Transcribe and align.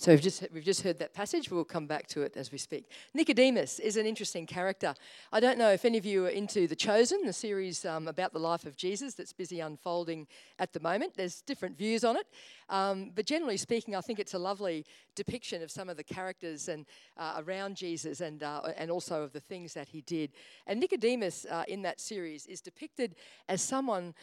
So 0.00 0.12
we've 0.12 0.22
just, 0.22 0.44
we've 0.54 0.64
just 0.64 0.82
heard 0.82 1.00
that 1.00 1.12
passage. 1.12 1.50
We'll 1.50 1.64
come 1.64 1.88
back 1.88 2.06
to 2.08 2.22
it 2.22 2.36
as 2.36 2.52
we 2.52 2.58
speak. 2.58 2.88
Nicodemus 3.14 3.80
is 3.80 3.96
an 3.96 4.06
interesting 4.06 4.46
character. 4.46 4.94
I 5.32 5.40
don't 5.40 5.58
know 5.58 5.72
if 5.72 5.84
any 5.84 5.98
of 5.98 6.06
you 6.06 6.26
are 6.26 6.28
into 6.28 6.68
The 6.68 6.76
Chosen, 6.76 7.26
the 7.26 7.32
series 7.32 7.84
um, 7.84 8.06
about 8.06 8.32
the 8.32 8.38
life 8.38 8.64
of 8.64 8.76
Jesus 8.76 9.14
that's 9.14 9.32
busy 9.32 9.58
unfolding 9.58 10.28
at 10.60 10.72
the 10.72 10.78
moment. 10.78 11.14
There's 11.16 11.40
different 11.40 11.76
views 11.76 12.04
on 12.04 12.16
it. 12.16 12.28
Um, 12.68 13.10
but 13.12 13.26
generally 13.26 13.56
speaking, 13.56 13.96
I 13.96 14.00
think 14.00 14.20
it's 14.20 14.34
a 14.34 14.38
lovely 14.38 14.86
depiction 15.16 15.64
of 15.64 15.70
some 15.72 15.88
of 15.88 15.96
the 15.96 16.04
characters 16.04 16.68
and 16.68 16.86
uh, 17.16 17.42
around 17.44 17.74
Jesus 17.74 18.20
and, 18.20 18.44
uh, 18.44 18.60
and 18.76 18.92
also 18.92 19.24
of 19.24 19.32
the 19.32 19.40
things 19.40 19.74
that 19.74 19.88
he 19.88 20.02
did. 20.02 20.30
And 20.68 20.78
Nicodemus 20.78 21.44
uh, 21.50 21.64
in 21.66 21.82
that 21.82 22.00
series 22.00 22.46
is 22.46 22.60
depicted 22.60 23.16
as 23.48 23.62
someone 23.62 24.14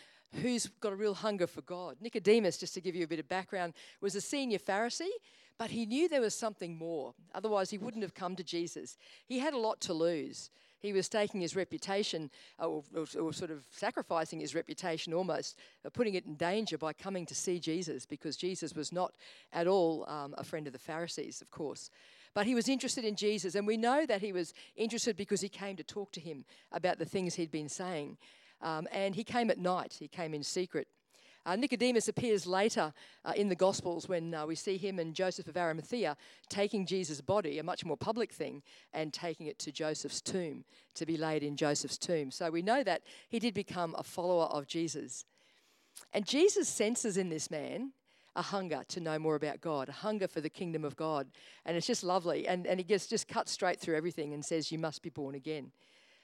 who's 0.42 0.68
got 0.80 0.94
a 0.94 0.96
real 0.96 1.16
hunger 1.16 1.48
for 1.48 1.62
God. 1.64 1.98
Nicodemus, 2.00 2.58
just 2.58 2.74
to 2.76 2.82
give 2.82 2.96
you 2.96 3.04
a 3.04 3.08
bit 3.08 3.20
of 3.20 3.28
background, 3.28 3.74
was 4.00 4.16
a 4.16 4.22
senior 4.22 4.58
Pharisee. 4.58 5.10
But 5.58 5.72
he 5.72 5.86
knew 5.86 6.10
there 6.10 6.22
was 6.22 6.36
something 6.36 6.78
more. 6.78 7.14
Otherwise, 7.34 7.70
he 7.70 7.78
wouldn't 7.78 8.04
have 8.04 8.14
come 8.14 8.36
to 8.36 8.44
Jesus. 8.44 8.98
He 9.26 9.40
had 9.40 9.54
a 9.54 9.58
lot 9.58 9.80
to 9.82 9.94
lose. 9.94 10.50
He 10.80 10.94
was 10.94 11.10
taking 11.10 11.42
his 11.42 11.56
reputation, 11.56 12.30
uh, 12.62 12.68
or, 12.68 12.84
or, 12.96 13.06
or 13.20 13.34
sort 13.34 13.52
of 13.52 13.64
sacrificing 13.72 14.40
his 14.40 14.54
reputation 14.54 15.14
almost, 15.14 15.58
uh, 15.86 15.90
putting 15.90 16.14
it 16.16 16.26
in 16.26 16.36
danger 16.36 16.78
by 16.78 16.94
coming 16.94 17.26
to 17.26 17.36
see 17.36 17.60
Jesus 17.60 18.06
because 18.06 18.36
Jesus 18.36 18.76
was 18.76 18.92
not 18.92 19.14
at 19.54 19.66
all 19.66 20.06
um, 20.08 20.36
a 20.38 20.44
friend 20.44 20.68
of 20.68 20.74
the 20.74 20.80
Pharisees, 20.80 21.42
of 21.42 21.50
course. 21.50 21.90
But 22.36 22.46
he 22.46 22.54
was 22.54 22.68
interested 22.68 23.06
in 23.06 23.16
Jesus, 23.16 23.56
and 23.56 23.66
we 23.66 23.78
know 23.78 24.06
that 24.06 24.22
he 24.22 24.34
was 24.34 24.54
interested 24.76 25.16
because 25.16 25.40
he 25.40 25.50
came 25.50 25.78
to 25.78 25.84
talk 25.84 26.12
to 26.12 26.20
him 26.20 26.44
about 26.74 27.00
the 27.00 27.06
things 27.06 27.36
he'd 27.36 27.50
been 27.50 27.70
saying. 27.70 28.18
Um, 28.62 28.88
and 28.92 29.16
he 29.16 29.24
came 29.24 29.50
at 29.50 29.58
night, 29.58 29.96
he 30.00 30.10
came 30.10 30.34
in 30.34 30.44
secret. 30.44 30.88
Uh, 31.46 31.56
Nicodemus 31.56 32.08
appears 32.08 32.48
later 32.48 32.92
uh, 33.24 33.34
in 33.36 33.50
the 33.50 33.56
Gospels 33.56 34.10
when 34.10 34.34
uh, 34.34 34.46
we 34.46 34.56
see 34.56 34.78
him 34.78 34.98
and 34.98 35.14
Joseph 35.14 35.48
of 35.48 35.58
Arimathea 35.58 36.18
taking 36.50 36.86
Jesus' 36.86 37.22
body, 37.22 37.60
a 37.60 37.64
much 37.64 37.86
more 37.86 37.98
public 37.98 38.32
thing, 38.32 38.64
and 38.94 39.14
taking 39.14 39.46
it 39.46 39.60
to 39.60 39.72
Joseph's 39.72 40.22
tomb 40.22 40.66
to 40.96 41.06
be 41.06 41.18
laid 41.18 41.44
in 41.44 41.56
Joseph's 41.56 41.98
tomb. 41.98 42.32
So 42.32 42.50
we 42.50 42.64
know 42.64 42.84
that 42.84 43.04
he 43.30 43.38
did 43.38 43.54
become 43.54 43.96
a 43.98 44.04
follower 44.04 44.46
of 44.46 44.66
Jesus. 44.66 45.26
And 46.14 46.26
Jesus 46.26 46.68
senses 46.68 47.16
in 47.16 47.30
this 47.30 47.52
man 47.52 47.92
a 48.36 48.42
hunger 48.42 48.82
to 48.90 49.00
know 49.00 49.18
more 49.18 49.36
about 49.36 49.62
God, 49.62 49.90
a 49.90 49.94
hunger 49.94 50.28
for 50.28 50.42
the 50.42 50.50
kingdom 50.50 50.84
of 50.84 50.96
God. 50.96 51.28
And 51.66 51.78
it's 51.78 51.88
just 51.88 52.04
lovely. 52.04 52.48
And, 52.48 52.66
and 52.68 52.80
he 52.80 52.84
gets, 52.84 53.08
just 53.08 53.28
cuts 53.28 53.52
straight 53.52 53.80
through 53.80 53.96
everything 53.96 54.34
and 54.34 54.44
says, 54.44 54.72
You 54.72 54.80
must 54.80 55.02
be 55.02 55.10
born 55.10 55.36
again. 55.36 55.72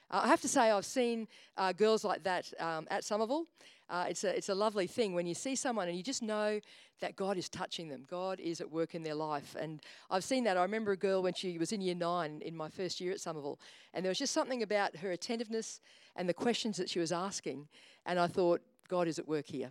Uh, 0.09 0.21
I 0.23 0.27
have 0.27 0.41
to 0.41 0.47
say, 0.47 0.71
I've 0.71 0.85
seen 0.85 1.27
uh, 1.57 1.71
girls 1.71 2.03
like 2.03 2.23
that 2.23 2.51
um, 2.59 2.85
at 2.91 3.03
Somerville. 3.05 3.45
Uh, 3.91 4.05
it's, 4.07 4.23
a, 4.23 4.35
it's 4.35 4.47
a 4.47 4.55
lovely 4.55 4.87
thing 4.87 5.13
when 5.13 5.27
you 5.27 5.33
see 5.33 5.53
someone 5.53 5.89
and 5.89 5.97
you 5.97 6.01
just 6.01 6.23
know 6.23 6.61
that 7.01 7.17
God 7.17 7.37
is 7.37 7.49
touching 7.49 7.89
them. 7.89 8.05
God 8.09 8.39
is 8.39 8.61
at 8.61 8.71
work 8.71 8.95
in 8.95 9.03
their 9.03 9.15
life. 9.15 9.53
And 9.59 9.81
I've 10.09 10.23
seen 10.23 10.45
that. 10.45 10.55
I 10.55 10.61
remember 10.61 10.93
a 10.93 10.97
girl 10.97 11.21
when 11.21 11.33
she 11.33 11.57
was 11.57 11.73
in 11.73 11.81
year 11.81 11.95
nine 11.95 12.41
in 12.45 12.55
my 12.55 12.69
first 12.69 13.01
year 13.01 13.11
at 13.11 13.19
Somerville, 13.19 13.59
and 13.93 14.05
there 14.05 14.09
was 14.09 14.19
just 14.19 14.33
something 14.33 14.63
about 14.63 14.95
her 14.95 15.11
attentiveness 15.11 15.81
and 16.15 16.29
the 16.29 16.33
questions 16.33 16.77
that 16.77 16.89
she 16.89 16.99
was 16.99 17.11
asking. 17.11 17.67
And 18.05 18.17
I 18.17 18.27
thought, 18.27 18.61
God 18.87 19.09
is 19.09 19.19
at 19.19 19.27
work 19.27 19.47
here. 19.47 19.69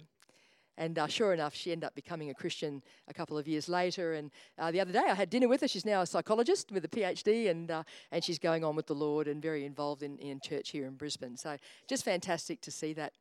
And 0.77 0.98
uh, 0.98 1.06
sure 1.06 1.32
enough, 1.32 1.55
she 1.55 1.72
ended 1.72 1.86
up 1.86 1.94
becoming 1.94 2.30
a 2.30 2.34
Christian 2.34 2.82
a 3.08 3.14
couple 3.14 3.36
of 3.36 3.46
years 3.48 3.68
later. 3.68 4.14
And 4.14 4.30
uh, 4.58 4.70
the 4.70 4.80
other 4.80 4.92
day, 4.92 5.05
I 5.06 5.14
had 5.14 5.30
dinner 5.30 5.48
with 5.48 5.60
her. 5.60 5.68
She's 5.68 5.84
now 5.84 6.00
a 6.02 6.06
psychologist 6.06 6.72
with 6.72 6.84
a 6.84 6.88
PhD, 6.88 7.50
and, 7.50 7.70
uh, 7.70 7.82
and 8.12 8.24
she's 8.24 8.38
going 8.38 8.64
on 8.64 8.77
with 8.77 8.86
the 8.86 8.94
Lord 8.94 9.28
and 9.28 9.42
very 9.42 9.64
involved 9.64 10.02
in, 10.02 10.18
in 10.18 10.40
church 10.40 10.70
here 10.70 10.86
in 10.86 10.94
Brisbane. 10.94 11.36
So 11.36 11.56
just 11.86 12.05
fantastic 12.05 12.60
to 12.62 12.70
see 12.70 12.92
that. 12.94 13.12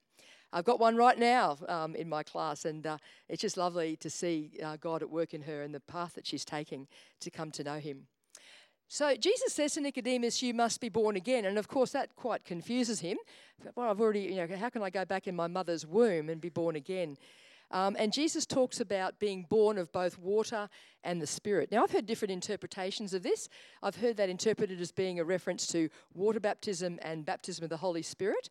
I've 0.51 0.65
got 0.65 0.79
one 0.79 0.95
right 0.95 1.17
now 1.17 1.57
um, 1.67 1.95
in 1.95 2.09
my 2.09 2.23
class, 2.23 2.65
and 2.65 2.85
uh, 2.85 2.97
it's 3.27 3.41
just 3.41 3.57
lovely 3.57 3.95
to 3.97 4.09
see 4.09 4.51
uh, 4.63 4.77
God 4.77 5.01
at 5.01 5.09
work 5.09 5.33
in 5.33 5.43
her 5.43 5.61
and 5.61 5.73
the 5.73 5.79
path 5.79 6.13
that 6.15 6.25
she's 6.25 6.45
taking 6.45 6.87
to 7.19 7.29
come 7.29 7.51
to 7.51 7.63
know 7.63 7.79
Him. 7.79 8.07
So 8.87 9.15
Jesus 9.15 9.53
says 9.53 9.73
to 9.73 9.81
Nicodemus, 9.81 10.41
"You 10.41 10.55
must 10.55 10.81
be 10.81 10.89
born 10.89 11.15
again," 11.15 11.45
and 11.45 11.59
of 11.59 11.67
course 11.67 11.91
that 11.91 12.15
quite 12.15 12.43
confuses 12.43 13.01
him. 13.01 13.17
Well, 13.75 13.89
I've 13.89 14.01
already, 14.01 14.21
you 14.21 14.35
know, 14.35 14.55
how 14.57 14.69
can 14.69 14.81
I 14.81 14.89
go 14.89 15.05
back 15.05 15.27
in 15.27 15.35
my 15.35 15.45
mother's 15.45 15.85
womb 15.85 16.29
and 16.29 16.41
be 16.41 16.49
born 16.49 16.75
again? 16.75 17.17
Um, 17.71 17.95
and 17.99 18.11
Jesus 18.11 18.47
talks 18.47 18.79
about 18.79 19.19
being 19.19 19.45
born 19.47 19.77
of 19.77 19.91
both 19.91 20.17
water 20.17 20.69
and 21.03 21.21
the 21.21 21.27
Spirit. 21.27 21.71
Now, 21.71 21.83
I've 21.83 21.91
heard 21.91 22.07
different 22.07 22.31
interpretations 22.31 23.13
of 23.13 23.21
this. 23.21 23.47
I've 23.83 23.97
heard 23.97 24.17
that 24.17 24.29
interpreted 24.29 24.81
as 24.81 24.91
being 24.91 25.19
a 25.19 25.23
reference 25.23 25.67
to 25.67 25.89
water 26.15 26.39
baptism 26.39 26.97
and 27.03 27.25
baptism 27.25 27.63
of 27.63 27.69
the 27.69 27.77
Holy 27.77 28.01
Spirit. 28.01 28.49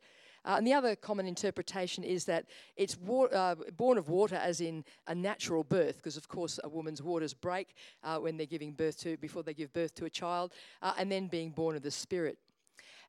Uh, 0.49 0.55
and 0.57 0.67
the 0.67 0.73
other 0.73 0.97
common 0.97 1.27
interpretation 1.27 2.03
is 2.03 2.25
that 2.25 2.47
it's 2.75 2.97
uh, 3.35 3.55
born 3.77 3.99
of 3.99 4.09
water 4.09 4.37
as 4.37 4.63
in 4.63 4.83
a 5.07 5.15
natural 5.15 5.63
birth, 5.63 5.97
because 5.97 6.17
of 6.17 6.27
course 6.27 6.59
a 6.65 6.69
woman's 6.69 7.03
waters 7.03 7.35
break 7.35 7.75
uh, 8.03 8.17
when 8.17 8.39
they're 8.39 8.47
giving 8.47 8.73
birth 8.73 8.99
to, 8.99 9.19
before 9.19 9.43
they 9.43 9.53
give 9.53 9.71
birth 9.75 9.95
to 9.95 10.07
a 10.07 10.11
child, 10.11 10.55
uh, 10.81 10.95
and 10.97 11.13
then 11.13 11.27
being 11.27 11.51
born 11.51 11.77
of 11.77 11.83
the 11.83 11.91
Spirit. 11.91 12.39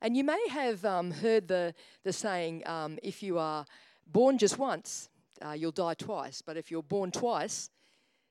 And 0.01 0.17
you 0.17 0.25
may 0.25 0.47
have 0.49 0.83
um, 0.83 1.11
heard 1.11 1.47
the, 1.47 1.73
the 2.03 2.11
saying, 2.11 2.67
um, 2.67 2.99
if 3.01 3.23
you 3.23 3.39
are 3.39 3.65
born 4.05 4.37
just 4.37 4.57
once, 4.57 5.09
uh, 5.41 5.51
you'll 5.53 5.71
die 5.71 5.93
twice. 5.93 6.41
But 6.41 6.57
if 6.57 6.69
you're 6.69 6.83
born 6.83 7.09
twice, 7.09 7.69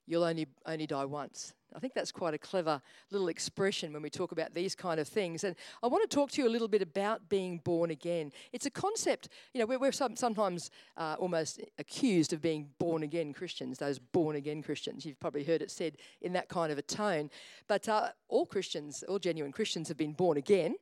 you'll 0.07 0.25
only, 0.25 0.49
only 0.67 0.87
die 0.87 1.07
once. 1.07 1.55
I 1.75 1.79
think 1.79 1.95
that's 1.95 2.13
quite 2.13 2.35
a 2.35 2.39
clever 2.39 2.81
little 3.11 3.29
expression 3.29 3.93
when 3.93 4.03
we 4.03 4.11
talk 4.11 4.33
about 4.33 4.55
these 4.55 4.75
kind 4.75 4.99
of 4.99 5.07
things. 5.07 5.45
And 5.45 5.55
I 5.83 5.87
want 5.87 6.09
to 6.09 6.15
talk 6.15 6.31
to 6.33 6.43
you 6.43 6.49
a 6.49 6.51
little 6.51 6.69
bit 6.69 6.83
about 6.83 7.29
being 7.29 7.59
born 7.59 7.91
again. 7.91 8.33
It's 8.53 8.67
a 8.67 8.71
concept, 8.71 9.29
you 9.53 9.61
know, 9.61 9.67
we're, 9.67 9.79
we're 9.79 9.93
sometimes 9.93 10.71
uh, 10.97 11.17
almost 11.19 11.61
accused 11.79 12.33
of 12.33 12.41
being 12.41 12.69
born 12.79 13.03
again 13.03 13.33
Christians, 13.33 13.79
those 13.79 13.99
born 13.99 14.37
again 14.37 14.63
Christians. 14.63 15.05
You've 15.05 15.21
probably 15.21 15.45
heard 15.45 15.63
it 15.63 15.71
said 15.71 15.97
in 16.23 16.33
that 16.33 16.49
kind 16.49 16.73
of 16.73 16.79
a 16.79 16.83
tone. 16.83 17.31
But 17.67 17.89
uh, 17.89 18.09
all 18.29 18.47
Christians, 18.47 19.05
all 19.09 19.19
genuine 19.19 19.53
Christians, 19.53 19.89
have 19.89 19.97
been 19.97 20.13
born 20.13 20.39
again. 20.39 20.77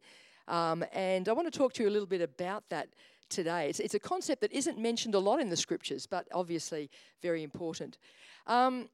Um, 0.49 0.85
and 0.93 1.29
I 1.29 1.33
want 1.33 1.53
to 1.53 1.57
talk 1.57 1.73
to 1.75 1.83
you 1.83 1.89
a 1.89 1.91
little 1.91 2.07
bit 2.07 2.21
about 2.21 2.69
that 2.71 2.89
today. 3.29 3.69
It's, 3.69 3.81
it's, 3.81 3.95
a 3.95 3.99
concept 3.99 4.41
that 4.43 4.53
isn't 4.53 4.79
mentioned 4.79 5.15
a 5.15 5.19
lot 5.19 5.41
in 5.41 5.51
the 5.51 5.57
scriptures, 5.57 6.07
but 6.07 6.29
obviously 6.33 6.91
very 7.23 7.43
important. 7.43 7.99
Um, 8.47 8.89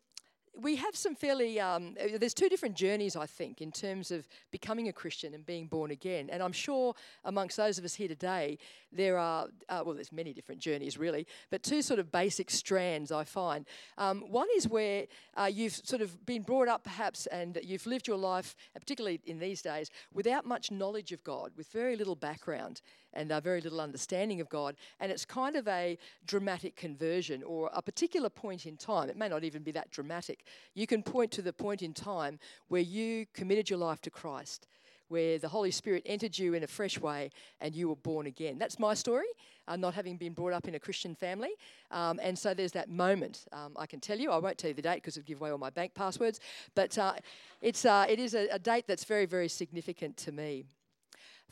we 0.60 0.76
have 0.76 0.94
some 0.94 1.14
fairly, 1.14 1.58
um, 1.58 1.96
uh, 2.00 2.18
there's 2.18 2.34
two 2.34 2.48
different 2.48 2.74
journeys, 2.74 3.16
I 3.16 3.26
think, 3.26 3.62
in 3.62 3.72
terms 3.72 4.10
of 4.10 4.28
becoming 4.50 4.88
a 4.88 4.92
Christian 4.92 5.34
and 5.34 5.44
being 5.46 5.66
born 5.66 5.90
again. 5.90 6.28
And 6.30 6.42
I'm 6.42 6.52
sure 6.52 6.94
amongst 7.24 7.56
those 7.56 7.78
of 7.78 7.84
us 7.84 7.94
here 7.94 8.08
today, 8.08 8.58
there 8.92 9.16
are, 9.16 9.48
uh, 9.68 9.82
well, 9.84 9.94
there's 9.94 10.12
many 10.12 10.32
different 10.32 10.60
journeys 10.60 10.98
really, 10.98 11.26
but 11.50 11.62
two 11.62 11.80
sort 11.80 11.98
of 11.98 12.12
basic 12.12 12.50
strands 12.50 13.10
I 13.10 13.24
find. 13.24 13.66
Um, 13.96 14.22
one 14.28 14.48
is 14.56 14.68
where 14.68 15.06
uh, 15.36 15.50
you've 15.52 15.74
sort 15.74 16.02
of 16.02 16.24
been 16.26 16.42
brought 16.42 16.68
up 16.68 16.84
perhaps 16.84 17.26
and 17.26 17.58
you've 17.62 17.86
lived 17.86 18.06
your 18.06 18.18
life, 18.18 18.54
particularly 18.74 19.20
in 19.24 19.38
these 19.38 19.62
days, 19.62 19.90
without 20.12 20.44
much 20.44 20.70
knowledge 20.70 21.12
of 21.12 21.24
God, 21.24 21.52
with 21.56 21.68
very 21.68 21.96
little 21.96 22.16
background 22.16 22.82
and 23.14 23.30
uh, 23.30 23.40
very 23.40 23.60
little 23.60 23.80
understanding 23.80 24.40
of 24.40 24.48
God. 24.48 24.76
And 25.00 25.10
it's 25.10 25.24
kind 25.24 25.56
of 25.56 25.66
a 25.68 25.98
dramatic 26.26 26.76
conversion 26.76 27.42
or 27.42 27.70
a 27.72 27.82
particular 27.82 28.28
point 28.28 28.66
in 28.66 28.76
time. 28.76 29.08
It 29.08 29.16
may 29.16 29.28
not 29.28 29.44
even 29.44 29.62
be 29.62 29.72
that 29.72 29.90
dramatic. 29.90 30.44
You 30.74 30.86
can 30.86 31.02
point 31.02 31.30
to 31.32 31.42
the 31.42 31.52
point 31.52 31.82
in 31.82 31.92
time 31.92 32.38
where 32.68 32.82
you 32.82 33.26
committed 33.34 33.70
your 33.70 33.78
life 33.78 34.00
to 34.02 34.10
Christ 34.10 34.66
where 35.12 35.38
the 35.38 35.48
Holy 35.48 35.70
Spirit 35.70 36.02
entered 36.06 36.36
you 36.38 36.54
in 36.54 36.64
a 36.64 36.66
fresh 36.66 36.98
way 36.98 37.30
and 37.60 37.76
you 37.76 37.86
were 37.86 37.96
born 37.96 38.26
again. 38.26 38.58
That's 38.58 38.78
my 38.78 38.94
story, 38.94 39.26
uh, 39.68 39.76
not 39.76 39.92
having 39.92 40.16
been 40.16 40.32
brought 40.32 40.54
up 40.54 40.66
in 40.66 40.74
a 40.74 40.80
Christian 40.80 41.14
family. 41.14 41.50
Um, 41.90 42.18
and 42.22 42.36
so 42.36 42.54
there's 42.54 42.72
that 42.72 42.88
moment. 42.88 43.44
Um, 43.52 43.74
I 43.76 43.84
can 43.84 44.00
tell 44.00 44.18
you, 44.18 44.30
I 44.30 44.38
won't 44.38 44.56
tell 44.56 44.68
you 44.68 44.74
the 44.74 44.82
date 44.82 44.96
because 44.96 45.18
it'll 45.18 45.26
give 45.26 45.42
away 45.42 45.50
all 45.50 45.58
my 45.58 45.68
bank 45.68 45.92
passwords, 45.94 46.40
but 46.74 46.96
uh, 46.96 47.12
it's, 47.60 47.84
uh, 47.84 48.06
it 48.08 48.18
is 48.18 48.34
a, 48.34 48.48
a 48.48 48.58
date 48.58 48.86
that's 48.88 49.04
very, 49.04 49.26
very 49.26 49.48
significant 49.48 50.16
to 50.16 50.32
me. 50.32 50.64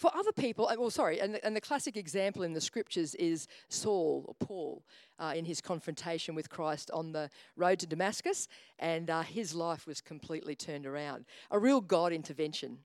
For 0.00 0.10
other 0.16 0.32
people, 0.32 0.66
uh, 0.66 0.76
well, 0.78 0.88
sorry, 0.88 1.20
and 1.20 1.34
the, 1.34 1.44
and 1.44 1.54
the, 1.54 1.60
classic 1.60 1.94
example 1.94 2.42
in 2.42 2.54
the 2.54 2.60
scriptures 2.62 3.14
is 3.16 3.46
Saul 3.68 4.24
or 4.26 4.34
Paul 4.34 4.82
uh, 5.18 5.34
in 5.36 5.44
his 5.44 5.60
confrontation 5.60 6.34
with 6.34 6.48
Christ 6.48 6.90
on 6.94 7.12
the 7.12 7.28
road 7.54 7.80
to 7.80 7.86
Damascus, 7.86 8.48
and 8.78 9.10
uh, 9.10 9.20
his 9.20 9.54
life 9.54 9.86
was 9.86 10.00
completely 10.00 10.54
turned 10.54 10.86
around. 10.86 11.26
A 11.50 11.58
real 11.58 11.82
God 11.82 12.14
intervention. 12.14 12.78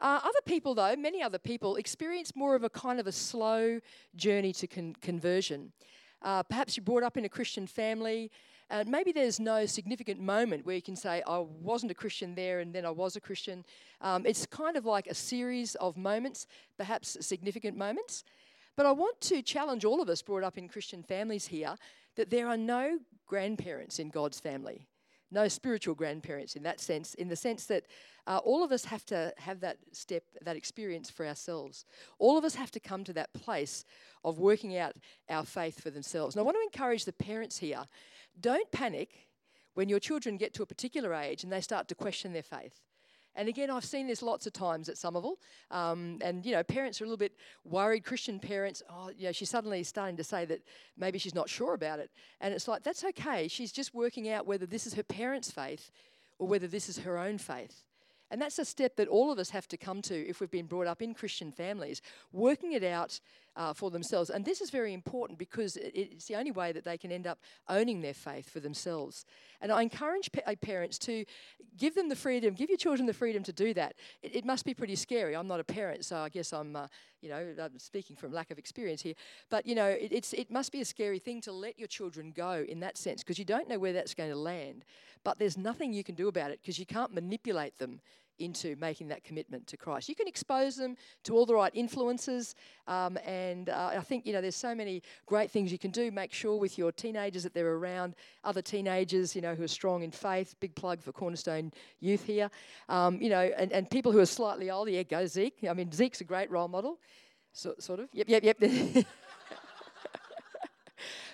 Uh, 0.00 0.20
other 0.22 0.38
people, 0.46 0.76
though, 0.76 0.94
many 0.94 1.24
other 1.24 1.40
people, 1.40 1.74
experience 1.74 2.36
more 2.36 2.54
of 2.54 2.62
a 2.62 2.70
kind 2.70 3.00
of 3.00 3.08
a 3.08 3.12
slow 3.12 3.80
journey 4.14 4.52
to 4.52 4.68
con- 4.68 4.94
conversion. 5.02 5.72
Uh, 6.22 6.44
perhaps 6.44 6.76
you're 6.76 6.84
brought 6.84 7.02
up 7.02 7.16
in 7.16 7.24
a 7.24 7.28
Christian 7.28 7.66
family, 7.66 8.30
and 8.72 8.88
maybe 8.88 9.12
there's 9.12 9.38
no 9.38 9.66
significant 9.66 10.18
moment 10.18 10.64
where 10.64 10.74
you 10.74 10.80
can 10.82 10.96
say, 10.96 11.22
I 11.26 11.38
wasn't 11.38 11.92
a 11.92 11.94
Christian 11.94 12.34
there 12.34 12.60
and 12.60 12.74
then 12.74 12.86
I 12.86 12.90
was 12.90 13.16
a 13.16 13.20
Christian. 13.20 13.64
Um, 14.00 14.24
it's 14.24 14.46
kind 14.46 14.78
of 14.78 14.86
like 14.86 15.06
a 15.06 15.14
series 15.14 15.74
of 15.74 15.98
moments, 15.98 16.46
perhaps 16.78 17.18
significant 17.20 17.76
moments. 17.76 18.24
But 18.74 18.86
I 18.86 18.92
want 18.92 19.20
to 19.20 19.42
challenge 19.42 19.84
all 19.84 20.00
of 20.00 20.08
us 20.08 20.22
brought 20.22 20.42
up 20.42 20.56
in 20.56 20.68
Christian 20.68 21.02
families 21.02 21.46
here 21.46 21.76
that 22.16 22.30
there 22.30 22.48
are 22.48 22.56
no 22.56 22.98
grandparents 23.26 23.98
in 23.98 24.08
God's 24.08 24.40
family 24.40 24.88
no 25.32 25.48
spiritual 25.48 25.94
grandparents 25.94 26.56
in 26.56 26.62
that 26.62 26.80
sense, 26.80 27.14
in 27.14 27.28
the 27.28 27.36
sense 27.36 27.66
that 27.66 27.84
uh, 28.26 28.38
all 28.38 28.62
of 28.62 28.70
us 28.70 28.84
have 28.84 29.04
to 29.06 29.32
have 29.38 29.60
that 29.60 29.78
step, 29.92 30.22
that 30.42 30.56
experience 30.56 31.10
for 31.10 31.26
ourselves. 31.26 31.84
All 32.18 32.38
of 32.38 32.44
us 32.44 32.54
have 32.54 32.70
to 32.72 32.80
come 32.80 33.02
to 33.04 33.12
that 33.14 33.32
place 33.32 33.84
of 34.24 34.38
working 34.38 34.76
out 34.76 34.94
our 35.28 35.44
faith 35.44 35.80
for 35.80 35.90
themselves. 35.90 36.34
And 36.34 36.40
I 36.40 36.44
want 36.44 36.56
to 36.56 36.62
encourage 36.62 37.04
the 37.04 37.12
parents 37.12 37.58
here 37.58 37.84
don't 38.40 38.70
panic 38.72 39.28
when 39.74 39.88
your 39.88 39.98
children 39.98 40.36
get 40.36 40.54
to 40.54 40.62
a 40.62 40.66
particular 40.66 41.14
age 41.14 41.44
and 41.44 41.52
they 41.52 41.60
start 41.60 41.88
to 41.88 41.94
question 41.94 42.32
their 42.32 42.42
faith. 42.42 42.80
And 43.34 43.48
again, 43.48 43.70
I've 43.70 43.84
seen 43.84 44.06
this 44.06 44.22
lots 44.22 44.46
of 44.46 44.52
times 44.52 44.88
at 44.88 44.98
Somerville. 44.98 45.38
Um, 45.70 46.18
and, 46.20 46.44
you 46.44 46.52
know, 46.52 46.62
parents 46.62 47.00
are 47.00 47.04
a 47.04 47.06
little 47.06 47.16
bit 47.16 47.34
worried, 47.64 48.04
Christian 48.04 48.38
parents, 48.38 48.82
oh, 48.90 49.10
know, 49.18 49.32
she's 49.32 49.50
suddenly 49.50 49.82
starting 49.82 50.16
to 50.16 50.24
say 50.24 50.44
that 50.44 50.60
maybe 50.96 51.18
she's 51.18 51.34
not 51.34 51.48
sure 51.48 51.74
about 51.74 51.98
it. 51.98 52.10
And 52.40 52.52
it's 52.52 52.68
like, 52.68 52.82
that's 52.82 53.04
okay. 53.04 53.48
She's 53.48 53.72
just 53.72 53.94
working 53.94 54.28
out 54.28 54.46
whether 54.46 54.66
this 54.66 54.86
is 54.86 54.94
her 54.94 55.02
parents' 55.02 55.50
faith 55.50 55.90
or 56.38 56.46
whether 56.46 56.66
this 56.66 56.88
is 56.88 56.98
her 56.98 57.18
own 57.18 57.38
faith. 57.38 57.84
And 58.30 58.40
that's 58.40 58.58
a 58.58 58.64
step 58.64 58.96
that 58.96 59.08
all 59.08 59.30
of 59.30 59.38
us 59.38 59.50
have 59.50 59.68
to 59.68 59.76
come 59.76 60.00
to 60.02 60.14
if 60.26 60.40
we've 60.40 60.50
been 60.50 60.66
brought 60.66 60.86
up 60.86 61.02
in 61.02 61.12
Christian 61.12 61.52
families, 61.52 62.00
working 62.32 62.72
it 62.72 62.82
out 62.82 63.20
uh, 63.56 63.72
for 63.72 63.90
themselves. 63.90 64.30
And 64.30 64.44
this 64.44 64.60
is 64.60 64.70
very 64.70 64.94
important 64.94 65.38
because 65.38 65.76
it's 65.76 66.26
the 66.26 66.36
only 66.36 66.50
way 66.50 66.72
that 66.72 66.84
they 66.84 66.96
can 66.96 67.12
end 67.12 67.26
up 67.26 67.38
owning 67.68 68.00
their 68.00 68.14
faith 68.14 68.48
for 68.48 68.60
themselves. 68.60 69.24
And 69.60 69.70
I 69.70 69.82
encourage 69.82 70.32
pa- 70.32 70.40
uh, 70.46 70.54
parents 70.60 70.98
to 71.00 71.24
give 71.76 71.94
them 71.94 72.08
the 72.08 72.16
freedom, 72.16 72.54
give 72.54 72.70
your 72.70 72.78
children 72.78 73.06
the 73.06 73.14
freedom 73.14 73.42
to 73.44 73.52
do 73.52 73.74
that. 73.74 73.94
It, 74.22 74.36
it 74.36 74.44
must 74.44 74.64
be 74.64 74.74
pretty 74.74 74.96
scary. 74.96 75.36
I'm 75.36 75.46
not 75.46 75.60
a 75.60 75.64
parent, 75.64 76.04
so 76.04 76.16
I 76.16 76.28
guess 76.28 76.52
I'm, 76.52 76.76
uh, 76.76 76.86
you 77.20 77.28
know, 77.28 77.54
I'm 77.60 77.78
speaking 77.78 78.16
from 78.16 78.32
lack 78.32 78.50
of 78.50 78.58
experience 78.58 79.02
here. 79.02 79.14
But 79.50 79.66
you 79.66 79.74
know, 79.74 79.88
it, 79.88 80.12
it's 80.12 80.32
it 80.32 80.50
must 80.50 80.72
be 80.72 80.80
a 80.80 80.84
scary 80.84 81.18
thing 81.18 81.40
to 81.42 81.52
let 81.52 81.78
your 81.78 81.88
children 81.88 82.32
go 82.34 82.64
in 82.68 82.80
that 82.80 82.96
sense 82.96 83.22
because 83.22 83.38
you 83.38 83.44
don't 83.44 83.68
know 83.68 83.78
where 83.78 83.92
that's 83.92 84.14
going 84.14 84.30
to 84.30 84.36
land. 84.36 84.84
But 85.24 85.38
there's 85.38 85.56
nothing 85.56 85.92
you 85.92 86.02
can 86.02 86.14
do 86.14 86.28
about 86.28 86.50
it 86.50 86.60
because 86.60 86.78
you 86.78 86.86
can't 86.86 87.14
manipulate 87.14 87.78
them 87.78 88.00
into 88.38 88.76
making 88.76 89.08
that 89.08 89.24
commitment 89.24 89.66
to 89.68 89.76
Christ. 89.76 90.08
You 90.08 90.14
can 90.14 90.28
expose 90.28 90.76
them 90.76 90.96
to 91.24 91.34
all 91.34 91.46
the 91.46 91.54
right 91.54 91.72
influences, 91.74 92.54
um, 92.86 93.18
and 93.24 93.68
uh, 93.68 93.90
I 93.96 94.00
think 94.00 94.26
you 94.26 94.32
know 94.32 94.40
there's 94.40 94.56
so 94.56 94.74
many 94.74 95.02
great 95.26 95.50
things 95.50 95.72
you 95.72 95.78
can 95.78 95.90
do. 95.90 96.10
Make 96.10 96.32
sure 96.32 96.56
with 96.56 96.78
your 96.78 96.92
teenagers 96.92 97.42
that 97.42 97.54
they're 97.54 97.74
around 97.74 98.14
other 98.44 98.62
teenagers, 98.62 99.34
you 99.34 99.42
know, 99.42 99.54
who 99.54 99.64
are 99.64 99.68
strong 99.68 100.02
in 100.02 100.10
faith. 100.10 100.54
Big 100.60 100.74
plug 100.74 101.02
for 101.02 101.12
Cornerstone 101.12 101.72
Youth 102.00 102.24
here, 102.24 102.50
um, 102.88 103.20
you 103.20 103.30
know, 103.30 103.50
and, 103.56 103.72
and 103.72 103.90
people 103.90 104.12
who 104.12 104.18
are 104.18 104.26
slightly 104.26 104.70
older. 104.70 104.90
Yeah, 104.90 105.02
go 105.02 105.26
Zeke. 105.26 105.64
I 105.68 105.72
mean, 105.74 105.92
Zeke's 105.92 106.20
a 106.20 106.24
great 106.24 106.50
role 106.50 106.68
model, 106.68 106.98
so, 107.52 107.74
sort 107.78 108.00
of. 108.00 108.08
Yep, 108.12 108.28
yep, 108.28 108.44
yep. 108.60 109.06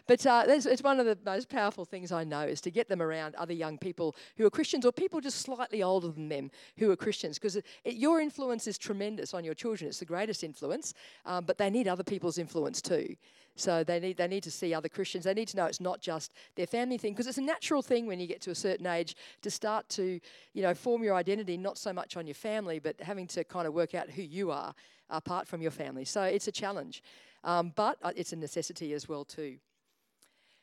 But 0.09 0.25
uh, 0.25 0.45
it's 0.49 0.83
one 0.83 0.99
of 1.01 1.07
the 1.07 1.19
most 1.25 1.51
powerful 1.51 1.85
things 1.85 2.13
I 2.13 2.25
know 2.25 2.41
is 2.41 2.63
to 2.63 2.71
get 2.71 2.89
them 2.89 3.03
around 3.03 3.35
other 3.35 3.53
young 3.53 3.77
people 3.77 4.17
who 4.39 4.47
are 4.47 4.51
Christians 4.51 4.87
or 4.87 4.91
people 4.91 5.21
just 5.21 5.43
slightly 5.43 5.83
older 5.83 6.09
than 6.09 6.31
them 6.31 6.51
who 6.79 6.91
are 6.91 6.97
Christians 6.97 7.39
because 7.39 7.61
your 7.85 8.19
influence 8.19 8.67
is 8.67 8.79
tremendous 8.79 9.35
on 9.35 9.45
your 9.45 9.53
children. 9.53 9.87
It's 9.87 9.99
the 9.99 10.07
greatest 10.07 10.43
influence, 10.43 10.95
um, 11.27 11.45
but 11.45 11.59
they 11.59 11.69
need 11.69 11.89
other 11.89 12.03
people's 12.03 12.39
influence 12.39 12.81
too. 12.81 13.17
So 13.55 13.85
they 13.85 14.01
need 14.01 14.17
they 14.17 14.29
need 14.29 14.45
to 14.45 14.51
see 14.51 14.73
other 14.73 14.89
Christians. 14.89 15.25
They 15.25 15.35
need 15.35 15.49
to 15.49 15.59
know 15.59 15.67
it's 15.67 15.81
not 15.81 16.01
just 16.01 16.33
their 16.55 16.67
family 16.67 16.97
thing 16.97 17.13
because 17.13 17.27
it's 17.27 17.37
a 17.37 17.43
natural 17.43 17.83
thing 17.83 18.07
when 18.07 18.19
you 18.19 18.27
get 18.27 18.41
to 18.43 18.51
a 18.51 18.55
certain 18.55 18.87
age 18.87 19.15
to 19.43 19.51
start 19.51 19.91
to 19.91 20.21
you 20.55 20.63
know 20.63 20.73
form 20.73 21.03
your 21.03 21.17
identity 21.17 21.59
not 21.59 21.77
so 21.77 21.93
much 21.93 22.17
on 22.17 22.27
your 22.27 22.35
family 22.35 22.79
but 22.79 22.99
having 23.01 23.27
to 23.27 23.45
kind 23.45 23.67
of 23.67 23.75
work 23.75 23.95
out 23.95 24.09
who 24.09 24.23
you 24.23 24.51
are 24.51 24.75
apart 25.11 25.47
from 25.47 25.61
your 25.61 25.71
family. 25.71 26.07
So 26.07 26.23
it's 26.23 26.49
a 26.49 26.53
challenge, 26.53 27.03
um, 27.45 27.75
but 27.77 27.99
uh, 28.03 28.13
it's 28.17 28.33
a 28.33 28.37
necessity 28.37 28.95
as 28.95 29.07
well 29.07 29.25
too. 29.27 29.59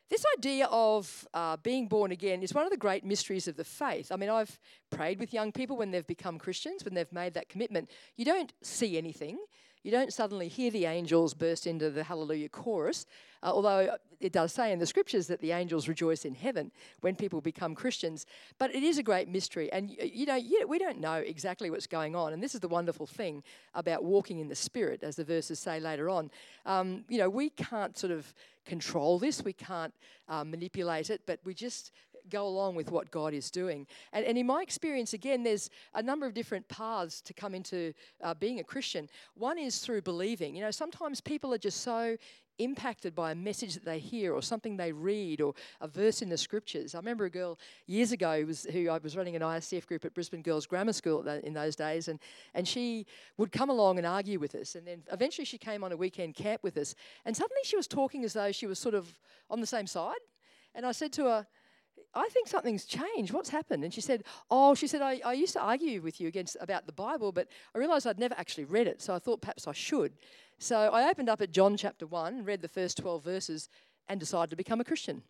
This 0.10 0.24
idea 0.38 0.68
of 0.70 1.28
uh, 1.34 1.58
being 1.58 1.88
born 1.88 2.12
again 2.12 2.44
is 2.44 2.54
one 2.54 2.64
of 2.64 2.70
the 2.70 2.78
great 2.78 3.04
mysteries 3.04 3.48
of 3.48 3.56
the 3.56 3.64
faith. 3.64 4.12
I 4.12 4.18
mean, 4.18 4.30
I've 4.30 4.60
prayed 4.92 5.20
with 5.20 5.34
young 5.34 5.52
people 5.52 5.78
when 5.78 5.90
they've 5.90 6.06
become 6.06 6.38
Christians, 6.38 6.86
when 6.86 6.94
they've 6.94 7.12
made 7.12 7.34
that 7.34 7.50
commitment. 7.50 7.90
You 8.16 8.26
don't 8.26 8.54
see 8.62 8.98
anything. 9.00 9.40
You 9.82 9.92
don't 9.92 10.12
suddenly 10.12 10.48
hear 10.48 10.72
the 10.72 10.86
angels 10.86 11.36
burst 11.36 11.68
into 11.68 11.92
the 11.92 12.04
hallelujah 12.04 12.50
chorus, 12.50 13.06
uh, 13.44 13.52
although 13.52 13.98
it 14.20 14.32
does 14.32 14.52
say 14.52 14.72
in 14.72 14.80
the 14.80 14.86
scriptures 14.88 15.28
that 15.28 15.42
the 15.42 15.52
angels 15.52 15.88
rejoice 15.88 16.26
in 16.26 16.34
heaven 16.34 16.72
when 17.02 17.16
people 17.16 17.40
become 17.40 17.76
Christians. 17.76 18.26
But 18.58 18.74
it 18.74 18.82
is 18.82 18.98
a 18.98 19.04
great 19.04 19.28
mystery, 19.28 19.72
and 19.72 19.92
you 19.92 20.26
know 20.26 20.40
we 20.68 20.80
don't 20.80 21.00
know 21.00 21.18
exactly 21.18 21.70
what's 21.70 21.86
going 21.86 22.16
on. 22.16 22.34
And 22.34 22.42
this 22.42 22.56
is 22.56 22.62
the 22.62 22.68
wonderful 22.68 23.06
thing 23.06 23.44
about 23.76 24.04
walking 24.04 24.40
in 24.40 24.48
the 24.48 24.56
Spirit, 24.56 25.04
as 25.04 25.18
the 25.18 25.24
verses 25.24 25.60
say 25.60 25.80
later 25.80 26.10
on. 26.10 26.32
Um, 26.66 27.06
you 27.08 27.20
know, 27.20 27.30
we 27.30 27.52
can't 27.52 27.96
sort 27.96 28.12
of 28.12 28.34
control 28.66 29.20
this, 29.20 29.44
we 29.44 29.54
can't 29.54 29.94
uh, 30.28 30.44
manipulate 30.44 31.10
it, 31.10 31.22
but 31.26 31.40
we 31.46 31.54
just 31.54 31.92
go 32.30 32.48
along 32.48 32.76
with 32.76 32.92
what 32.92 33.12
God 33.12 33.34
is 33.34 33.52
doing. 33.52 33.88
And, 34.14 34.26
and 34.26 34.38
in 34.38 34.46
my 34.46 34.62
experience, 34.62 35.14
again, 35.14 35.44
there's 35.44 35.70
a 35.94 36.02
number 36.02 36.26
of 36.26 36.34
different 36.34 36.68
paths 36.68 37.22
to 37.22 37.34
come 37.34 37.54
into 37.56 37.94
uh, 38.24 38.34
being 38.34 38.60
a 38.60 38.64
Christian. 38.64 39.10
One 39.36 39.58
is 39.58 39.80
through 39.80 40.02
believing. 40.02 40.56
You 40.56 40.62
know, 40.62 40.72
sometimes 40.72 41.22
people 41.22 41.54
are 41.54 41.58
just 41.58 41.82
so 41.82 42.18
impacted 42.60 43.14
by 43.14 43.32
a 43.32 43.36
message 43.36 43.74
that 43.74 43.86
they 43.86 44.00
hear 44.00 44.34
or 44.34 44.42
something 44.42 44.78
they 44.78 44.92
read 44.92 45.42
or 45.42 45.54
a 45.82 45.88
verse 45.88 46.22
in 46.22 46.30
the 46.30 46.38
scriptures. 46.38 46.96
I 46.96 47.00
remember 47.00 47.26
a 47.26 47.30
girl 47.30 47.60
years 47.86 48.12
ago 48.12 48.42
who, 48.42 48.48
was, 48.48 48.66
who 48.72 48.90
I 48.90 48.98
was 48.98 49.18
running 49.18 49.36
an 49.36 49.42
ISCF 49.42 49.86
group 49.86 50.06
at 50.06 50.14
Brisbane 50.14 50.42
Girls 50.42 50.66
Grammar 50.66 50.94
School 50.94 51.28
in 51.28 51.54
those 51.54 51.76
days, 51.76 52.08
and, 52.08 52.20
and 52.54 52.68
she 52.68 53.06
would 53.38 53.52
come 53.52 53.70
along 53.70 53.98
and 53.98 54.08
argue 54.08 54.40
with 54.40 54.56
us. 54.56 54.76
And 54.76 54.88
then 54.88 55.04
eventually 55.12 55.46
she 55.46 55.58
came 55.58 55.84
on 55.84 55.92
a 55.92 55.98
weekend 55.98 56.36
camp 56.36 56.64
with 56.64 56.78
us, 56.78 56.96
and 57.26 57.36
suddenly 57.36 57.62
she 57.64 57.76
was 57.76 57.88
talking 57.88 58.24
as 58.24 58.34
though 58.34 58.52
she 58.52 58.68
was 58.68 58.80
sort 58.80 58.96
of 58.96 59.14
on 59.50 59.60
the 59.60 59.68
same 59.68 59.88
side. 59.88 60.16
And 60.74 60.86
I 60.86 60.92
said 60.92 61.14
to 61.14 61.26
her, 61.26 61.48
I 62.16 62.30
think 62.30 62.48
something's 62.48 62.86
changed. 62.86 63.34
What's 63.34 63.50
happened? 63.50 63.84
And 63.84 63.94
she 63.94 64.02
said, 64.02 64.24
Oh, 64.50 64.74
she 64.74 64.88
said, 64.88 65.02
I, 65.02 65.20
I 65.26 65.34
used 65.34 65.54
to 65.54 65.62
argue 65.62 66.02
with 66.02 66.22
you 66.22 66.28
against 66.28 66.56
about 66.62 66.86
the 66.86 66.94
Bible, 66.94 67.32
but 67.32 67.48
I 67.74 67.78
realised 67.78 68.08
I'd 68.08 68.20
never 68.20 68.36
actually 68.38 68.66
read 68.66 68.88
it, 68.88 69.02
so 69.02 69.14
I 69.14 69.20
thought 69.20 69.42
perhaps 69.42 69.68
I 69.68 69.74
should. 69.74 70.14
So 70.58 70.78
I 70.78 71.10
opened 71.10 71.30
up 71.30 71.42
at 71.42 71.52
John 71.52 71.76
chapter 71.76 72.08
1, 72.08 72.46
read 72.46 72.62
the 72.62 72.70
first 72.70 72.98
12 72.98 73.24
verses, 73.24 73.70
and 74.08 74.20
decided 74.20 74.50
to 74.52 74.56
become 74.56 74.80
a 74.80 74.86
Christian. 74.86 75.24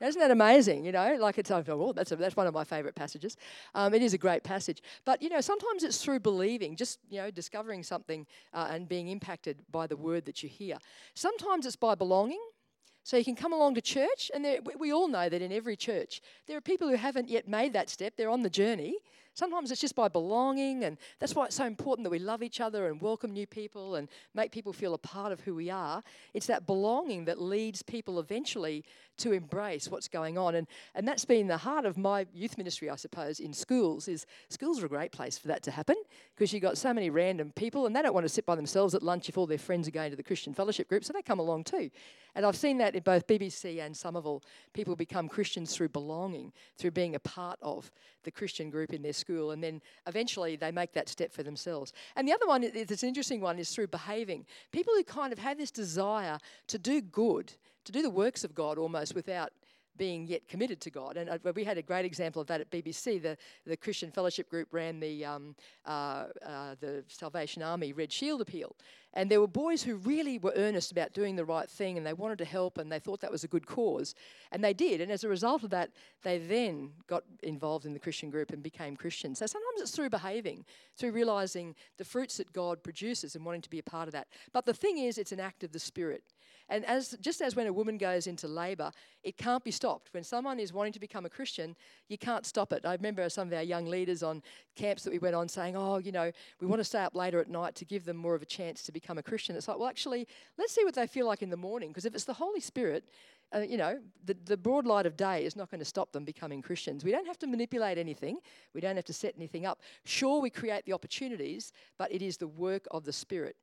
isn't 0.00 0.20
that 0.20 0.30
amazing? 0.30 0.84
You 0.84 0.92
know, 0.92 1.16
like 1.18 1.38
it's, 1.38 1.50
oh, 1.50 1.92
that's, 1.94 2.12
a, 2.12 2.16
that's 2.16 2.36
one 2.36 2.46
of 2.46 2.54
my 2.54 2.64
favourite 2.64 2.94
passages. 2.94 3.36
Um, 3.74 3.94
it 3.94 4.02
is 4.02 4.14
a 4.14 4.18
great 4.18 4.44
passage. 4.44 4.82
But, 5.04 5.22
you 5.22 5.28
know, 5.28 5.40
sometimes 5.40 5.82
it's 5.82 6.02
through 6.02 6.20
believing, 6.20 6.76
just, 6.76 7.00
you 7.08 7.20
know, 7.20 7.30
discovering 7.30 7.82
something 7.82 8.26
uh, 8.54 8.68
and 8.70 8.88
being 8.88 9.08
impacted 9.08 9.62
by 9.70 9.86
the 9.88 9.96
word 9.96 10.24
that 10.26 10.42
you 10.42 10.48
hear. 10.48 10.78
Sometimes 11.14 11.66
it's 11.66 11.76
by 11.76 11.96
belonging. 11.96 12.40
So 13.02 13.16
you 13.16 13.24
can 13.24 13.36
come 13.36 13.52
along 13.52 13.74
to 13.76 13.80
church, 13.80 14.30
and 14.34 14.44
there, 14.44 14.58
we 14.78 14.92
all 14.92 15.08
know 15.08 15.28
that 15.28 15.40
in 15.40 15.52
every 15.52 15.76
church, 15.76 16.20
there 16.46 16.56
are 16.56 16.60
people 16.60 16.88
who 16.88 16.96
haven't 16.96 17.28
yet 17.28 17.48
made 17.48 17.72
that 17.72 17.88
step. 17.88 18.14
They're 18.16 18.28
on 18.30 18.42
the 18.42 18.50
journey, 18.50 18.96
Sometimes 19.34 19.70
it's 19.70 19.80
just 19.80 19.94
by 19.94 20.08
belonging, 20.08 20.84
and 20.84 20.98
that's 21.20 21.34
why 21.34 21.46
it's 21.46 21.54
so 21.54 21.64
important 21.64 22.04
that 22.04 22.10
we 22.10 22.18
love 22.18 22.42
each 22.42 22.60
other 22.60 22.88
and 22.88 23.00
welcome 23.00 23.32
new 23.32 23.46
people 23.46 23.94
and 23.94 24.08
make 24.34 24.50
people 24.50 24.72
feel 24.72 24.92
a 24.92 24.98
part 24.98 25.30
of 25.30 25.40
who 25.40 25.54
we 25.54 25.70
are. 25.70 26.02
It's 26.34 26.46
that 26.46 26.66
belonging 26.66 27.26
that 27.26 27.40
leads 27.40 27.80
people 27.80 28.18
eventually 28.18 28.84
to 29.18 29.32
embrace 29.32 29.88
what's 29.88 30.08
going 30.08 30.36
on. 30.36 30.56
And, 30.56 30.66
and 30.94 31.06
that's 31.06 31.24
been 31.24 31.46
the 31.46 31.56
heart 31.56 31.86
of 31.86 31.96
my 31.96 32.26
youth 32.34 32.58
ministry, 32.58 32.90
I 32.90 32.96
suppose, 32.96 33.38
in 33.38 33.52
schools, 33.52 34.08
is 34.08 34.26
schools 34.48 34.82
are 34.82 34.86
a 34.86 34.88
great 34.88 35.12
place 35.12 35.38
for 35.38 35.48
that 35.48 35.62
to 35.64 35.70
happen 35.70 35.96
because 36.34 36.52
you've 36.52 36.62
got 36.62 36.76
so 36.76 36.92
many 36.92 37.08
random 37.08 37.52
people 37.54 37.86
and 37.86 37.94
they 37.94 38.02
don't 38.02 38.14
want 38.14 38.24
to 38.24 38.28
sit 38.28 38.46
by 38.46 38.56
themselves 38.56 38.94
at 38.94 39.02
lunch 39.02 39.28
if 39.28 39.38
all 39.38 39.46
their 39.46 39.58
friends 39.58 39.86
are 39.86 39.92
going 39.92 40.10
to 40.10 40.16
the 40.16 40.22
Christian 40.22 40.52
fellowship 40.54 40.88
group, 40.88 41.04
so 41.04 41.12
they 41.12 41.22
come 41.22 41.38
along 41.38 41.64
too. 41.64 41.90
And 42.34 42.46
I've 42.46 42.56
seen 42.56 42.78
that 42.78 42.94
in 42.94 43.02
both 43.02 43.26
BBC 43.26 43.84
and 43.84 43.96
Somerville. 43.96 44.42
People 44.72 44.96
become 44.96 45.28
Christians 45.28 45.74
through 45.74 45.88
belonging, 45.90 46.52
through 46.78 46.92
being 46.92 47.14
a 47.14 47.20
part 47.20 47.58
of 47.62 47.90
the 48.22 48.30
Christian 48.30 48.70
group 48.70 48.92
in 48.92 49.02
their 49.02 49.12
school, 49.12 49.50
and 49.50 49.62
then 49.62 49.80
eventually 50.06 50.56
they 50.56 50.70
make 50.70 50.92
that 50.92 51.08
step 51.08 51.32
for 51.32 51.42
themselves. 51.42 51.92
And 52.16 52.28
the 52.28 52.32
other 52.32 52.46
one, 52.46 52.62
it's 52.62 53.02
an 53.02 53.08
interesting 53.08 53.40
one, 53.40 53.58
is 53.58 53.70
through 53.70 53.88
behaving. 53.88 54.46
People 54.72 54.92
who 54.94 55.04
kind 55.04 55.32
of 55.32 55.38
have 55.38 55.58
this 55.58 55.70
desire 55.70 56.38
to 56.68 56.78
do 56.78 57.00
good, 57.00 57.54
to 57.84 57.92
do 57.92 58.02
the 58.02 58.10
works 58.10 58.44
of 58.44 58.54
God 58.54 58.78
almost 58.78 59.14
without 59.14 59.52
being 59.96 60.26
yet 60.26 60.48
committed 60.48 60.80
to 60.80 60.90
God. 60.90 61.16
And 61.16 61.28
uh, 61.30 61.52
we 61.54 61.64
had 61.64 61.78
a 61.78 61.82
great 61.82 62.04
example 62.04 62.40
of 62.40 62.48
that 62.48 62.60
at 62.60 62.70
BBC. 62.70 63.20
The, 63.22 63.36
the 63.66 63.76
Christian 63.76 64.10
Fellowship 64.10 64.48
Group 64.48 64.68
ran 64.72 65.00
the, 65.00 65.24
um, 65.24 65.54
uh, 65.86 66.26
uh, 66.44 66.74
the 66.80 67.04
Salvation 67.08 67.62
Army 67.62 67.92
Red 67.92 68.12
Shield 68.12 68.40
Appeal. 68.40 68.74
And 69.12 69.28
there 69.28 69.40
were 69.40 69.48
boys 69.48 69.82
who 69.82 69.96
really 69.96 70.38
were 70.38 70.52
earnest 70.54 70.92
about 70.92 71.12
doing 71.12 71.34
the 71.34 71.44
right 71.44 71.68
thing 71.68 71.98
and 71.98 72.06
they 72.06 72.12
wanted 72.12 72.38
to 72.38 72.44
help 72.44 72.78
and 72.78 72.90
they 72.90 73.00
thought 73.00 73.20
that 73.20 73.32
was 73.32 73.42
a 73.42 73.48
good 73.48 73.66
cause. 73.66 74.14
And 74.52 74.62
they 74.62 74.72
did. 74.72 75.00
And 75.00 75.10
as 75.10 75.24
a 75.24 75.28
result 75.28 75.64
of 75.64 75.70
that, 75.70 75.90
they 76.22 76.38
then 76.38 76.92
got 77.08 77.24
involved 77.42 77.86
in 77.86 77.92
the 77.92 77.98
Christian 77.98 78.30
group 78.30 78.52
and 78.52 78.62
became 78.62 78.96
Christians. 78.96 79.40
So 79.40 79.46
sometimes 79.46 79.80
it's 79.80 79.90
through 79.90 80.10
behaving, 80.10 80.64
through 80.96 81.10
realizing 81.10 81.74
the 81.98 82.04
fruits 82.04 82.36
that 82.36 82.52
God 82.52 82.84
produces 82.84 83.34
and 83.34 83.44
wanting 83.44 83.62
to 83.62 83.70
be 83.70 83.80
a 83.80 83.82
part 83.82 84.06
of 84.06 84.12
that. 84.12 84.28
But 84.52 84.64
the 84.64 84.74
thing 84.74 84.98
is, 84.98 85.18
it's 85.18 85.32
an 85.32 85.40
act 85.40 85.64
of 85.64 85.72
the 85.72 85.80
Spirit. 85.80 86.22
And 86.70 86.84
as 86.86 87.16
just 87.20 87.42
as 87.42 87.54
when 87.56 87.66
a 87.66 87.72
woman 87.72 87.98
goes 87.98 88.26
into 88.26 88.48
labor, 88.48 88.92
it 89.22 89.36
can't 89.36 89.62
be 89.62 89.72
stopped. 89.72 90.14
When 90.14 90.24
someone 90.24 90.58
is 90.58 90.72
wanting 90.72 90.92
to 90.94 91.00
become 91.00 91.26
a 91.26 91.28
Christian, 91.28 91.76
you 92.08 92.16
can't 92.16 92.46
stop 92.46 92.72
it. 92.72 92.86
I 92.86 92.94
remember 92.94 93.28
some 93.28 93.48
of 93.48 93.54
our 93.54 93.62
young 93.62 93.86
leaders 93.86 94.22
on 94.22 94.42
camps 94.76 95.02
that 95.02 95.12
we 95.12 95.18
went 95.18 95.34
on 95.34 95.48
saying, 95.48 95.76
"Oh, 95.76 95.98
you 95.98 96.12
know, 96.12 96.30
we 96.60 96.66
want 96.66 96.80
to 96.80 96.84
stay 96.84 97.00
up 97.00 97.14
later 97.14 97.40
at 97.40 97.50
night 97.50 97.74
to 97.74 97.84
give 97.84 98.04
them 98.04 98.16
more 98.16 98.34
of 98.34 98.42
a 98.42 98.46
chance 98.46 98.82
to 98.84 98.92
become 98.92 99.18
a 99.18 99.22
Christian." 99.22 99.56
It's 99.56 99.68
like, 99.68 99.78
well, 99.78 99.88
actually, 99.88 100.26
let's 100.56 100.72
see 100.72 100.84
what 100.84 100.94
they 100.94 101.06
feel 101.06 101.26
like 101.26 101.42
in 101.42 101.50
the 101.50 101.56
morning, 101.56 101.90
because 101.90 102.06
if 102.06 102.14
it's 102.14 102.24
the 102.24 102.34
Holy 102.34 102.60
Spirit, 102.60 103.04
uh, 103.52 103.60
you 103.60 103.76
know, 103.76 103.98
the, 104.24 104.36
the 104.44 104.56
broad 104.56 104.86
light 104.86 105.06
of 105.06 105.16
day 105.16 105.44
is 105.44 105.56
not 105.56 105.70
going 105.70 105.80
to 105.80 105.84
stop 105.84 106.12
them 106.12 106.24
becoming 106.24 106.62
Christians. 106.62 107.04
We 107.04 107.10
don't 107.10 107.26
have 107.26 107.38
to 107.40 107.48
manipulate 107.48 107.98
anything. 107.98 108.38
We 108.74 108.80
don't 108.80 108.94
have 108.94 109.04
to 109.06 109.12
set 109.12 109.34
anything 109.36 109.66
up. 109.66 109.80
Sure, 110.04 110.40
we 110.40 110.50
create 110.50 110.84
the 110.84 110.92
opportunities, 110.92 111.72
but 111.98 112.12
it 112.12 112.22
is 112.22 112.36
the 112.36 112.46
work 112.46 112.86
of 112.92 113.04
the 113.04 113.12
Spirit. 113.12 113.56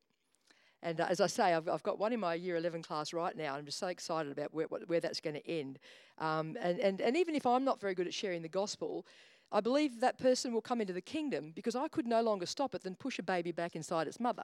And 0.83 1.01
uh, 1.01 1.07
as 1.09 1.19
I 1.19 1.27
say, 1.27 1.53
I've, 1.53 1.67
I've 1.67 1.83
got 1.83 1.99
one 1.99 2.13
in 2.13 2.19
my 2.19 2.35
year 2.35 2.55
11 2.55 2.83
class 2.83 3.13
right 3.13 3.35
now. 3.35 3.49
And 3.49 3.57
I'm 3.57 3.65
just 3.65 3.79
so 3.79 3.87
excited 3.87 4.31
about 4.31 4.53
where, 4.53 4.67
where 4.67 4.99
that's 4.99 5.19
going 5.19 5.35
to 5.35 5.49
end. 5.49 5.79
Um, 6.19 6.57
and, 6.61 6.79
and, 6.79 7.01
and 7.01 7.17
even 7.17 7.35
if 7.35 7.45
I'm 7.45 7.63
not 7.63 7.81
very 7.81 7.95
good 7.95 8.07
at 8.07 8.13
sharing 8.13 8.41
the 8.41 8.49
gospel, 8.49 9.05
I 9.51 9.61
believe 9.61 10.01
that 10.01 10.17
person 10.17 10.53
will 10.53 10.61
come 10.61 10.81
into 10.81 10.93
the 10.93 11.01
kingdom 11.01 11.51
because 11.55 11.75
I 11.75 11.87
could 11.87 12.05
no 12.05 12.21
longer 12.21 12.45
stop 12.45 12.75
it 12.75 12.83
than 12.83 12.95
push 12.95 13.17
a 13.17 13.23
baby 13.23 13.51
back 13.51 13.75
inside 13.75 14.07
its 14.07 14.19
mother. 14.19 14.43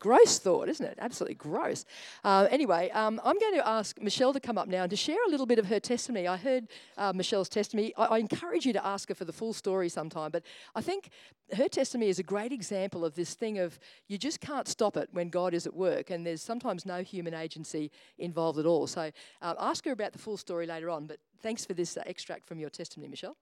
Gross 0.00 0.38
thought, 0.38 0.68
isn't 0.70 0.84
it? 0.84 0.98
Absolutely 0.98 1.34
gross. 1.34 1.84
Uh, 2.24 2.48
anyway, 2.50 2.88
um, 2.90 3.20
I'm 3.22 3.38
going 3.38 3.54
to 3.54 3.68
ask 3.68 4.00
Michelle 4.00 4.32
to 4.32 4.40
come 4.40 4.56
up 4.56 4.66
now 4.66 4.82
and 4.82 4.90
to 4.90 4.96
share 4.96 5.18
a 5.26 5.30
little 5.30 5.44
bit 5.44 5.58
of 5.58 5.66
her 5.66 5.78
testimony. 5.78 6.26
I 6.26 6.38
heard 6.38 6.68
uh, 6.96 7.12
Michelle's 7.12 7.50
testimony. 7.50 7.92
I, 7.98 8.06
I, 8.06 8.18
encourage 8.18 8.64
you 8.64 8.72
to 8.72 8.84
ask 8.84 9.10
her 9.10 9.14
for 9.14 9.26
the 9.26 9.32
full 9.32 9.52
story 9.52 9.90
sometime, 9.90 10.30
but 10.30 10.42
I 10.74 10.80
think 10.80 11.10
her 11.54 11.68
testimony 11.68 12.08
is 12.08 12.18
a 12.18 12.22
great 12.22 12.50
example 12.50 13.04
of 13.04 13.14
this 13.14 13.34
thing 13.34 13.58
of 13.58 13.78
you 14.08 14.16
just 14.16 14.40
can't 14.40 14.66
stop 14.66 14.96
it 14.96 15.10
when 15.12 15.28
God 15.28 15.52
is 15.52 15.66
at 15.66 15.74
work, 15.74 16.08
and 16.08 16.26
there's 16.26 16.40
sometimes 16.40 16.86
no 16.86 17.02
human 17.02 17.34
agency 17.34 17.90
involved 18.18 18.58
at 18.58 18.64
all. 18.64 18.86
So 18.86 19.10
uh, 19.42 19.54
ask 19.58 19.84
her 19.84 19.92
about 19.92 20.12
the 20.12 20.18
full 20.18 20.38
story 20.38 20.66
later 20.66 20.88
on, 20.88 21.06
but 21.06 21.18
thanks 21.42 21.66
for 21.66 21.74
this 21.74 21.98
uh, 21.98 22.02
extract 22.06 22.46
from 22.46 22.58
your 22.58 22.70
testimony, 22.70 23.10
Michelle. 23.10 23.36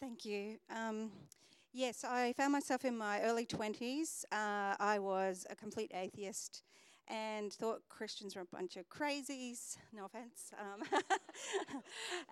Thank 0.00 0.24
you. 0.24 0.56
Um, 0.74 1.10
Yes, 1.78 2.04
I 2.04 2.32
found 2.32 2.52
myself 2.52 2.86
in 2.86 2.96
my 2.96 3.20
early 3.20 3.44
20s. 3.44 4.24
Uh, 4.32 4.74
I 4.80 4.98
was 4.98 5.46
a 5.50 5.54
complete 5.54 5.92
atheist 5.92 6.62
and 7.06 7.52
thought 7.52 7.82
Christians 7.90 8.34
were 8.34 8.40
a 8.40 8.46
bunch 8.46 8.78
of 8.78 8.88
crazies. 8.88 9.76
No 9.92 10.06
offense. 10.06 10.52
Um, 10.58 10.88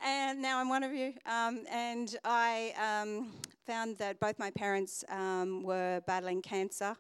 and 0.03 0.41
now 0.41 0.61
I'm 0.61 0.71
one 0.71 0.83
of 0.83 0.95
you. 0.95 1.13
Um, 1.27 1.67
and 1.71 2.17
I 2.25 2.73
um, 2.83 3.33
found 3.67 3.99
that 3.99 4.19
both 4.19 4.39
my 4.39 4.51
parents 4.51 5.05
um, 5.11 5.63
were 5.63 6.01
battling 6.07 6.41
cancer. 6.41 6.97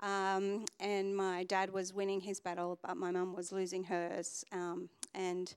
Um, 0.00 0.64
and 0.80 1.16
my 1.16 1.44
dad 1.44 1.72
was 1.72 1.94
winning 1.94 2.20
his 2.20 2.40
battle, 2.40 2.80
but 2.82 2.96
my 2.96 3.12
mum 3.12 3.32
was 3.32 3.52
losing 3.52 3.84
hers. 3.84 4.44
Um, 4.50 4.88
and 5.14 5.54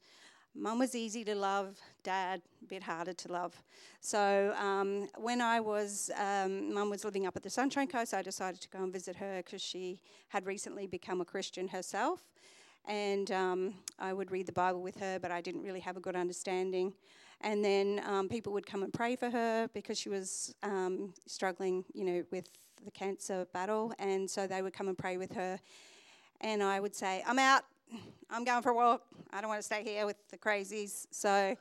Mum 0.56 0.80
was 0.80 0.96
easy 0.96 1.24
to 1.24 1.36
love, 1.36 1.78
dad 2.04 2.42
a 2.62 2.66
bit 2.66 2.84
harder 2.84 3.14
to 3.14 3.32
love. 3.32 3.56
So 4.02 4.54
um, 4.60 5.08
when 5.18 5.42
I 5.42 5.60
was, 5.60 6.12
um, 6.18 6.74
Mum 6.74 6.90
was 6.90 7.06
living 7.06 7.26
up 7.26 7.36
at 7.36 7.44
the 7.44 7.50
Sunshine 7.50 7.88
Coast, 7.88 8.14
I 8.14 8.22
decided 8.22 8.60
to 8.62 8.70
go 8.70 8.80
and 8.80 8.92
visit 8.92 9.16
her 9.18 9.38
because 9.38 9.62
she 9.62 10.00
had 10.30 10.46
recently 10.46 10.88
become 10.88 11.22
a 11.22 11.26
Christian 11.26 11.68
herself. 11.68 12.24
And 12.88 13.32
um, 13.32 13.76
I 14.00 14.14
would 14.14 14.32
read 14.32 14.48
the 14.48 14.52
Bible 14.52 14.82
with 14.82 15.00
her, 15.00 15.20
but 15.20 15.32
I 15.32 15.42
didn't 15.42 15.64
really 15.64 15.82
have 15.82 15.98
a 15.98 16.00
good 16.00 16.16
understanding. 16.16 16.94
And 17.42 17.64
then 17.64 18.02
um, 18.06 18.28
people 18.28 18.52
would 18.54 18.66
come 18.66 18.84
and 18.84 18.92
pray 18.92 19.16
for 19.16 19.30
her 19.30 19.70
because 19.74 19.98
she 19.98 20.10
was 20.10 20.54
um, 20.64 21.14
struggling, 21.28 21.86
you 21.94 22.04
know, 22.04 22.24
with 22.32 22.50
the 22.84 22.92
cancer 22.92 23.46
battle. 23.54 23.94
And 24.00 24.30
so 24.30 24.48
they 24.48 24.62
would 24.62 24.74
come 24.74 24.88
and 24.88 24.98
pray 24.98 25.18
with 25.18 25.34
her. 25.34 25.60
And 26.42 26.64
I 26.64 26.80
would 26.80 26.96
say, 26.96 27.24
I'm 27.28 27.40
out, 27.40 27.64
I'm 28.30 28.44
going 28.44 28.62
for 28.62 28.70
a 28.70 28.76
walk. 28.76 29.04
I 29.32 29.42
don't 29.42 29.50
want 29.50 29.60
to 29.60 29.66
stay 29.66 29.84
here 29.84 30.06
with 30.06 30.18
the 30.30 30.38
crazies. 30.38 31.08
So, 31.12 31.56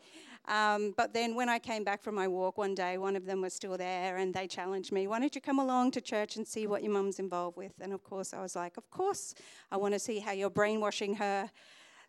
um, 0.46 0.94
but 0.96 1.12
then 1.12 1.34
when 1.34 1.48
I 1.48 1.58
came 1.58 1.84
back 1.84 2.02
from 2.02 2.14
my 2.14 2.28
walk 2.28 2.58
one 2.58 2.74
day, 2.74 2.98
one 2.98 3.16
of 3.16 3.26
them 3.26 3.42
was 3.42 3.52
still 3.52 3.76
there 3.76 4.16
and 4.16 4.32
they 4.32 4.46
challenged 4.46 4.92
me, 4.92 5.06
Why 5.06 5.20
don't 5.20 5.34
you 5.34 5.40
come 5.40 5.58
along 5.58 5.92
to 5.92 6.00
church 6.00 6.36
and 6.36 6.46
see 6.46 6.66
what 6.66 6.82
your 6.82 6.92
mum's 6.92 7.18
involved 7.18 7.56
with? 7.56 7.72
And 7.80 7.92
of 7.92 8.02
course, 8.02 8.32
I 8.32 8.40
was 8.40 8.56
like, 8.56 8.76
Of 8.76 8.90
course, 8.90 9.34
I 9.70 9.76
want 9.76 9.94
to 9.94 9.98
see 9.98 10.18
how 10.18 10.32
you're 10.32 10.50
brainwashing 10.50 11.16
her. 11.16 11.50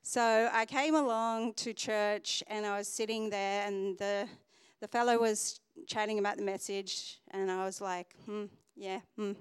So 0.01 0.49
I 0.53 0.65
came 0.65 0.95
along 0.95 1.53
to 1.55 1.73
church 1.73 2.43
and 2.47 2.65
I 2.65 2.77
was 2.77 2.88
sitting 2.88 3.29
there 3.29 3.67
and 3.67 3.97
the, 3.97 4.27
the 4.79 4.88
fellow 4.88 5.19
was 5.19 5.59
chatting 5.88 6.19
about 6.19 6.38
the 6.38 6.43
message 6.43 7.19
and 7.31 7.51
I 7.51 7.65
was 7.65 7.81
like, 7.81 8.15
Hmm, 8.25 8.45
yeah, 8.75 8.99
hmm. 9.17 9.33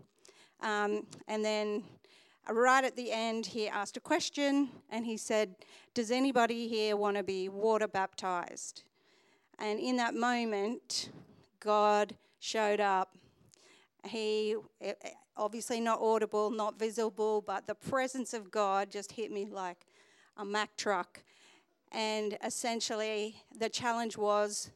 Um, 0.60 1.06
and 1.28 1.44
then 1.44 1.84
right 2.50 2.84
at 2.84 2.96
the 2.96 3.12
end, 3.12 3.46
he 3.46 3.68
asked 3.68 3.96
a 3.96 4.00
question 4.00 4.70
and 4.90 5.04
he 5.04 5.16
said, 5.16 5.54
Does 5.94 6.10
anybody 6.10 6.68
here 6.68 6.96
want 6.96 7.16
to 7.16 7.22
be 7.22 7.48
water 7.48 7.88
baptized? 7.88 8.84
And 9.58 9.78
in 9.80 9.96
that 9.96 10.14
moment, 10.14 11.10
God 11.60 12.14
showed 12.38 12.80
up. 12.80 13.16
He, 14.04 14.56
eh, 14.80 14.92
eh, 15.02 15.10
obviously 15.36 15.80
not 15.80 16.00
audible, 16.00 16.50
not 16.50 16.78
visible, 16.78 17.42
but 17.42 17.66
the 17.66 17.74
presence 17.74 18.32
of 18.32 18.50
God 18.50 18.90
just 18.90 19.12
hit 19.12 19.30
me 19.30 19.48
like 19.50 19.86
a 20.36 20.44
Mack 20.44 20.76
truck. 20.76 21.22
And 21.90 22.38
essentially, 22.44 23.42
the 23.58 23.68
challenge 23.68 24.16
was 24.16 24.70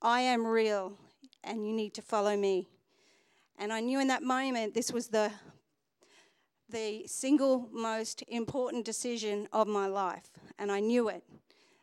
I 0.00 0.20
am 0.20 0.46
real 0.46 0.98
and 1.44 1.66
you 1.66 1.72
need 1.72 1.94
to 1.94 2.02
follow 2.02 2.36
me. 2.36 2.68
And 3.58 3.72
I 3.72 3.80
knew 3.80 4.00
in 4.00 4.08
that 4.08 4.22
moment 4.22 4.74
this 4.74 4.92
was 4.92 5.08
the 5.08 5.30
the 6.72 7.06
single 7.06 7.68
most 7.70 8.24
important 8.28 8.84
decision 8.84 9.46
of 9.52 9.68
my 9.68 9.86
life, 9.86 10.30
and 10.58 10.72
I 10.72 10.80
knew 10.80 11.08
it. 11.08 11.22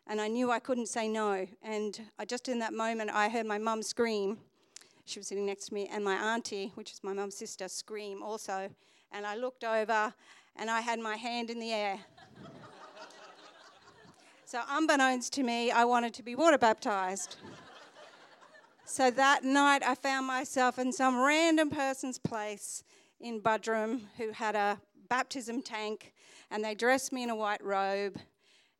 And 0.08 0.20
I 0.20 0.28
knew 0.28 0.50
I 0.50 0.58
couldn't 0.58 0.88
say 0.88 1.08
no. 1.08 1.48
And 1.62 2.02
I 2.18 2.26
just 2.26 2.50
in 2.50 2.58
that 2.60 2.74
moment, 2.74 3.12
I 3.14 3.30
heard 3.30 3.46
my 3.46 3.60
mum 3.60 3.84
scream. 3.84 4.40
She 5.06 5.20
was 5.20 5.28
sitting 5.28 5.46
next 5.46 5.68
to 5.68 5.74
me, 5.76 5.88
and 5.92 6.04
my 6.04 6.16
auntie, 6.16 6.72
which 6.74 6.92
is 6.92 7.04
my 7.04 7.14
mum's 7.14 7.38
sister, 7.38 7.68
scream 7.68 8.24
also. 8.24 8.70
And 9.12 9.26
I 9.26 9.36
looked 9.36 9.64
over, 9.64 10.14
and 10.56 10.70
I 10.70 10.82
had 10.82 11.00
my 11.00 11.16
hand 11.16 11.52
in 11.52 11.60
the 11.60 11.72
air. 11.72 12.00
so, 14.46 14.62
unbeknownst 14.68 15.32
to 15.34 15.44
me, 15.44 15.70
I 15.70 15.86
wanted 15.86 16.16
to 16.16 16.24
be 16.24 16.34
water 16.34 16.58
baptized. 16.58 17.36
so 18.86 19.12
that 19.12 19.44
night, 19.44 19.84
I 19.86 19.94
found 19.94 20.26
myself 20.26 20.80
in 20.80 20.92
some 20.92 21.22
random 21.22 21.70
person's 21.70 22.18
place 22.18 22.84
in 23.20 23.42
Buderim 23.42 24.02
who 24.18 24.32
had 24.32 24.56
a 24.56 24.80
baptism 25.10 25.62
tank, 25.62 26.14
and 26.52 26.64
they 26.64 26.76
dressed 26.76 27.12
me 27.12 27.24
in 27.24 27.30
a 27.30 27.36
white 27.36 27.64
robe. 27.64 28.18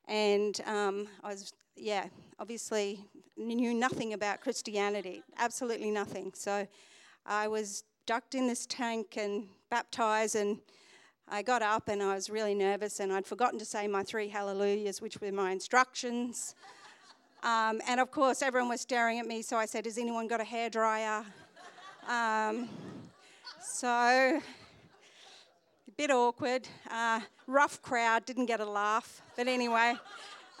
And 0.08 0.60
um, 0.66 1.08
I 1.22 1.28
was, 1.28 1.52
yeah, 1.76 2.06
obviously 2.38 3.04
knew 3.36 3.74
nothing 3.74 4.12
about 4.12 4.40
Christianity, 4.40 5.22
absolutely 5.38 5.90
nothing. 5.90 6.32
So 6.34 6.66
I 7.26 7.48
was 7.48 7.84
ducked 8.06 8.34
in 8.34 8.46
this 8.46 8.66
tank 8.66 9.16
and 9.16 9.46
baptized, 9.70 10.36
and 10.36 10.58
I 11.28 11.42
got 11.42 11.62
up 11.62 11.88
and 11.88 12.02
I 12.02 12.14
was 12.14 12.28
really 12.28 12.54
nervous, 12.54 13.00
and 13.00 13.12
I'd 13.12 13.26
forgotten 13.26 13.58
to 13.58 13.64
say 13.64 13.86
my 13.86 14.02
three 14.02 14.28
hallelujahs, 14.28 15.00
which 15.00 15.20
were 15.20 15.32
my 15.32 15.52
instructions. 15.52 16.54
Um, 17.42 17.80
and 17.86 18.00
of 18.00 18.10
course, 18.10 18.42
everyone 18.42 18.68
was 18.68 18.80
staring 18.80 19.18
at 19.18 19.26
me, 19.26 19.42
so 19.42 19.56
I 19.56 19.64
said, 19.66 19.86
Has 19.86 19.96
anyone 19.96 20.26
got 20.28 20.40
a 20.40 20.44
hairdryer? 20.44 21.24
Um, 22.08 22.68
so, 23.62 23.88
a 23.88 24.40
bit 25.96 26.10
awkward. 26.10 26.66
Uh, 26.90 27.20
rough 27.46 27.80
crowd, 27.82 28.24
didn't 28.24 28.46
get 28.46 28.60
a 28.60 28.64
laugh. 28.64 29.22
But 29.36 29.48
anyway, 29.48 29.94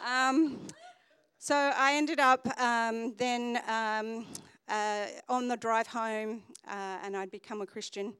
um, 0.06 0.58
so 1.38 1.54
I 1.54 1.94
ended 1.94 2.20
up 2.20 2.46
um, 2.60 3.14
then 3.16 3.58
um, 3.66 4.26
uh, 4.68 5.06
on 5.28 5.48
the 5.48 5.56
drive 5.56 5.86
home, 5.86 6.42
uh, 6.68 6.98
and 7.02 7.16
I'd 7.16 7.30
become 7.30 7.62
a 7.62 7.66
Christian 7.66 8.14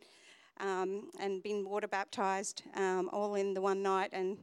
um, 0.60 1.10
and 1.18 1.42
been 1.42 1.68
water 1.68 1.88
baptized 1.88 2.62
um, 2.74 3.10
all 3.12 3.34
in 3.34 3.54
the 3.54 3.60
one 3.60 3.82
night. 3.82 4.10
And 4.12 4.38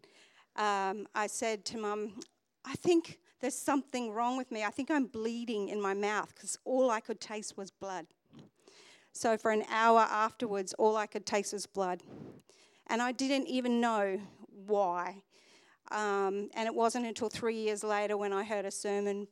um, 0.56 1.08
I 1.16 1.28
said 1.28 1.66
to 1.66 1.78
Mum, 1.78 2.20
I 2.66 2.76
think 2.76 3.20
there's 3.40 3.56
something 3.56 4.12
wrong 4.12 4.38
with 4.38 4.52
me. 4.52 4.64
I 4.64 4.70
think 4.70 4.92
I'm 4.92 5.06
bleeding 5.06 5.70
in 5.70 5.82
my 5.82 5.94
mouth 5.94 6.34
because 6.34 6.58
all 6.66 6.90
I 6.90 7.00
could 7.00 7.20
taste 7.20 7.58
was 7.58 7.72
blood. 7.72 8.08
So 9.18 9.36
for 9.36 9.50
an 9.50 9.64
hour 9.72 10.02
afterwards, 10.02 10.74
all 10.78 10.96
I 10.96 11.08
could 11.08 11.26
taste 11.26 11.52
was 11.52 11.66
blood. 11.66 12.04
And 12.86 13.02
I 13.02 13.12
didn't 13.12 13.48
even 13.48 13.82
know 13.82 14.22
why. 14.68 15.24
Um, 15.90 16.50
and 16.54 16.68
it 16.68 16.76
wasn't 16.76 17.08
until 17.08 17.28
three 17.28 17.56
years 17.56 17.84
later 17.84 18.16
when 18.16 18.32
I 18.32 18.44
heard 18.44 18.66
a 18.66 18.72
sermon 18.72 19.28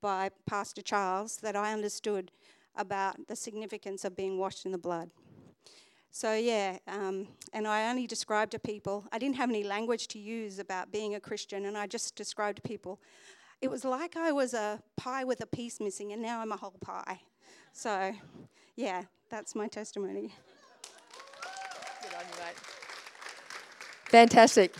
by 0.00 0.30
Pastor 0.46 0.80
Charles 0.80 1.38
that 1.38 1.56
I 1.56 1.72
understood 1.72 2.30
about 2.76 3.26
the 3.26 3.34
significance 3.34 4.04
of 4.04 4.16
being 4.16 4.38
washed 4.38 4.64
in 4.64 4.70
the 4.70 4.78
blood. 4.78 5.10
So, 6.12 6.34
yeah, 6.34 6.78
um, 6.86 7.26
and 7.52 7.66
I 7.66 7.90
only 7.90 8.06
described 8.06 8.52
to 8.52 8.60
people, 8.60 9.06
I 9.10 9.18
didn't 9.18 9.36
have 9.36 9.50
any 9.50 9.64
language 9.64 10.06
to 10.08 10.20
use 10.20 10.60
about 10.60 10.92
being 10.92 11.16
a 11.16 11.20
Christian, 11.20 11.64
and 11.66 11.76
I 11.76 11.88
just 11.88 12.14
described 12.14 12.56
to 12.56 12.62
people, 12.62 13.00
it 13.60 13.70
was 13.70 13.84
like 13.84 14.16
I 14.16 14.30
was 14.30 14.54
a 14.54 14.80
pie 14.96 15.24
with 15.24 15.40
a 15.40 15.46
piece 15.46 15.80
missing, 15.80 16.12
and 16.12 16.22
now 16.22 16.40
I'm 16.40 16.52
a 16.52 16.56
whole 16.56 16.78
pie. 16.80 17.20
So, 17.72 18.14
yeah, 18.76 19.04
that's 19.30 19.54
my 19.54 19.68
testimony. 19.68 20.32
Fantastic. 24.06 24.72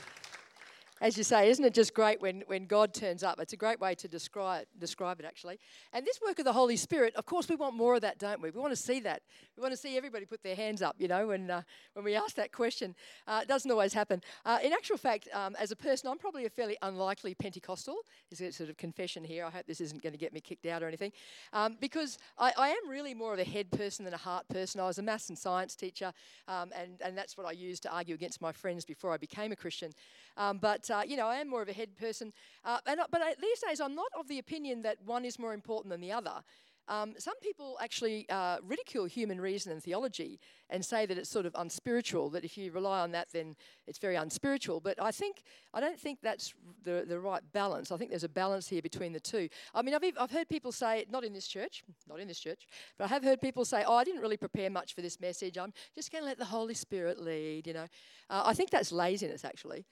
As 1.00 1.18
you 1.18 1.24
say, 1.24 1.50
isn't 1.50 1.64
it 1.64 1.74
just 1.74 1.92
great 1.92 2.22
when, 2.22 2.42
when 2.46 2.64
God 2.66 2.94
turns 2.94 3.22
up? 3.22 3.38
It's 3.38 3.52
a 3.52 3.56
great 3.56 3.80
way 3.80 3.94
to 3.96 4.08
describe, 4.08 4.64
describe 4.78 5.20
it, 5.20 5.26
actually. 5.26 5.58
And 5.92 6.06
this 6.06 6.20
work 6.26 6.38
of 6.38 6.46
the 6.46 6.54
Holy 6.54 6.76
Spirit, 6.76 7.14
of 7.16 7.26
course, 7.26 7.48
we 7.50 7.56
want 7.56 7.74
more 7.74 7.96
of 7.96 8.00
that, 8.00 8.18
don't 8.18 8.40
we? 8.40 8.50
We 8.50 8.60
want 8.60 8.72
to 8.72 8.80
see 8.80 9.00
that. 9.00 9.22
We 9.56 9.60
want 9.60 9.72
to 9.72 9.76
see 9.76 9.98
everybody 9.98 10.24
put 10.24 10.42
their 10.42 10.56
hands 10.56 10.80
up, 10.80 10.96
you 10.98 11.06
know, 11.06 11.26
when, 11.28 11.50
uh, 11.50 11.62
when 11.92 12.04
we 12.04 12.14
ask 12.14 12.34
that 12.36 12.50
question. 12.50 12.94
Uh, 13.26 13.40
it 13.42 13.48
doesn't 13.48 13.70
always 13.70 13.92
happen. 13.92 14.22
Uh, 14.46 14.58
in 14.62 14.72
actual 14.72 14.96
fact, 14.96 15.28
um, 15.34 15.54
as 15.58 15.70
a 15.70 15.76
person, 15.76 16.08
I'm 16.08 16.18
probably 16.18 16.46
a 16.46 16.50
fairly 16.50 16.78
unlikely 16.80 17.34
Pentecostal. 17.34 17.96
Is 18.30 18.40
a 18.40 18.50
sort 18.50 18.70
of 18.70 18.76
confession 18.76 19.22
here. 19.22 19.44
I 19.44 19.50
hope 19.50 19.66
this 19.66 19.80
isn't 19.80 20.02
going 20.02 20.12
to 20.12 20.18
get 20.18 20.32
me 20.32 20.40
kicked 20.40 20.66
out 20.66 20.82
or 20.82 20.88
anything. 20.88 21.12
Um, 21.52 21.76
because 21.80 22.18
I, 22.38 22.52
I, 22.56 22.68
am 22.70 22.88
really 22.88 23.14
more 23.14 23.32
of 23.32 23.38
a 23.38 23.44
head 23.44 23.70
person 23.70 24.04
than 24.04 24.14
a 24.14 24.18
heart 24.18 24.48
person. 24.48 24.80
I 24.80 24.86
was 24.86 24.98
a 24.98 25.02
maths 25.02 25.28
and 25.28 25.38
science 25.38 25.76
teacher, 25.76 26.12
um, 26.48 26.70
and, 26.76 27.00
and 27.04 27.16
that's 27.16 27.36
what 27.36 27.46
I 27.46 27.52
used 27.52 27.82
to 27.84 27.94
argue 27.94 28.14
against 28.14 28.40
my 28.40 28.50
friends 28.50 28.84
before 28.84 29.12
I 29.12 29.16
became 29.16 29.52
a 29.52 29.56
Christian. 29.56 29.92
Um, 30.36 30.58
uh, 30.90 31.02
you 31.06 31.16
know, 31.16 31.26
I 31.26 31.36
am 31.36 31.48
more 31.48 31.62
of 31.62 31.68
a 31.68 31.72
head 31.72 31.96
person. 31.96 32.32
Uh, 32.64 32.78
and, 32.86 33.00
but 33.10 33.22
I, 33.22 33.34
these 33.40 33.60
days, 33.60 33.80
I'm 33.80 33.94
not 33.94 34.08
of 34.18 34.28
the 34.28 34.38
opinion 34.38 34.82
that 34.82 34.98
one 35.04 35.24
is 35.24 35.38
more 35.38 35.54
important 35.54 35.90
than 35.90 36.00
the 36.00 36.12
other. 36.12 36.42
Um, 36.88 37.14
some 37.18 37.34
people 37.40 37.76
actually 37.80 38.26
uh, 38.28 38.58
ridicule 38.62 39.06
human 39.06 39.40
reason 39.40 39.72
and 39.72 39.82
theology 39.82 40.38
and 40.70 40.84
say 40.84 41.04
that 41.04 41.18
it's 41.18 41.28
sort 41.28 41.44
of 41.44 41.52
unspiritual, 41.56 42.30
that 42.30 42.44
if 42.44 42.56
you 42.56 42.70
rely 42.70 43.00
on 43.00 43.10
that, 43.10 43.28
then 43.32 43.56
it's 43.88 43.98
very 43.98 44.14
unspiritual. 44.14 44.80
But 44.80 45.02
I 45.02 45.10
think, 45.10 45.42
I 45.74 45.80
don't 45.80 45.98
think 45.98 46.20
that's 46.22 46.54
the, 46.84 47.04
the 47.08 47.18
right 47.18 47.42
balance. 47.52 47.90
I 47.90 47.96
think 47.96 48.10
there's 48.10 48.22
a 48.22 48.28
balance 48.28 48.68
here 48.68 48.82
between 48.82 49.12
the 49.12 49.20
two. 49.20 49.48
I 49.74 49.82
mean, 49.82 49.94
I've, 49.94 50.04
I've 50.18 50.30
heard 50.30 50.48
people 50.48 50.70
say, 50.70 51.04
not 51.10 51.24
in 51.24 51.32
this 51.32 51.48
church, 51.48 51.82
not 52.08 52.20
in 52.20 52.28
this 52.28 52.38
church, 52.38 52.68
but 52.98 53.06
I 53.06 53.08
have 53.08 53.24
heard 53.24 53.40
people 53.40 53.64
say, 53.64 53.82
oh, 53.84 53.96
I 53.96 54.04
didn't 54.04 54.20
really 54.20 54.36
prepare 54.36 54.70
much 54.70 54.94
for 54.94 55.02
this 55.02 55.20
message. 55.20 55.58
I'm 55.58 55.72
just 55.94 56.12
going 56.12 56.22
to 56.22 56.28
let 56.28 56.38
the 56.38 56.44
Holy 56.44 56.74
Spirit 56.74 57.20
lead, 57.20 57.66
you 57.66 57.72
know. 57.72 57.86
Uh, 58.30 58.42
I 58.44 58.54
think 58.54 58.70
that's 58.70 58.92
laziness, 58.92 59.44
actually. 59.44 59.86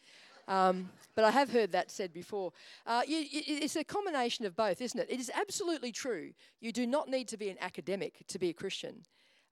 Um, 0.48 0.90
but 1.14 1.24
I 1.24 1.30
have 1.30 1.50
heard 1.50 1.72
that 1.72 1.90
said 1.90 2.12
before. 2.12 2.52
Uh, 2.86 3.02
you, 3.06 3.24
it's 3.30 3.76
a 3.76 3.84
combination 3.84 4.44
of 4.46 4.56
both, 4.56 4.80
isn't 4.80 4.98
it? 4.98 5.06
It 5.08 5.20
is 5.20 5.30
absolutely 5.34 5.92
true. 5.92 6.32
You 6.60 6.72
do 6.72 6.86
not 6.86 7.08
need 7.08 7.28
to 7.28 7.36
be 7.36 7.48
an 7.48 7.56
academic 7.60 8.26
to 8.28 8.38
be 8.38 8.48
a 8.48 8.52
Christian. 8.52 9.04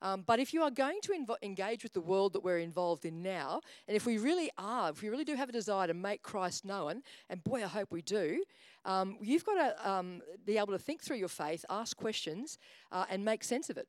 Um, 0.03 0.25
but 0.27 0.41
if 0.41 0.53
you 0.53 0.63
are 0.63 0.71
going 0.71 0.99
to 1.03 1.13
invo- 1.13 1.37
engage 1.43 1.85
with 1.85 1.93
the 1.93 2.01
world 2.01 2.33
that 2.33 2.43
we're 2.43 2.59
involved 2.59 3.05
in 3.05 3.23
now, 3.23 3.61
and 3.87 3.97
if 3.97 4.05
we 4.05 4.19
really 4.19 4.51
are, 4.59 4.91
if 4.91 5.01
we 5.01 5.09
really 5.09 5.25
do 5.25 5.37
have 5.37 5.49
a 5.49 5.53
desire 5.53 5.87
to 5.87 5.95
make 5.95 6.23
Christ 6.23 6.65
known, 6.65 7.03
and 7.31 7.43
boy, 7.45 7.63
I 7.63 7.69
hope 7.69 7.93
we 7.93 8.03
do, 8.03 8.43
um, 8.85 9.17
you've 9.21 9.45
got 9.45 9.55
to 9.55 9.89
um, 9.89 10.21
be 10.45 10.59
able 10.59 10.73
to 10.73 10.79
think 10.79 11.05
through 11.05 11.19
your 11.19 11.29
faith, 11.29 11.65
ask 11.71 11.97
questions, 11.97 12.59
uh, 12.91 13.05
and 13.09 13.25
make 13.25 13.45
sense 13.45 13.71
of 13.71 13.77
it. 13.77 13.87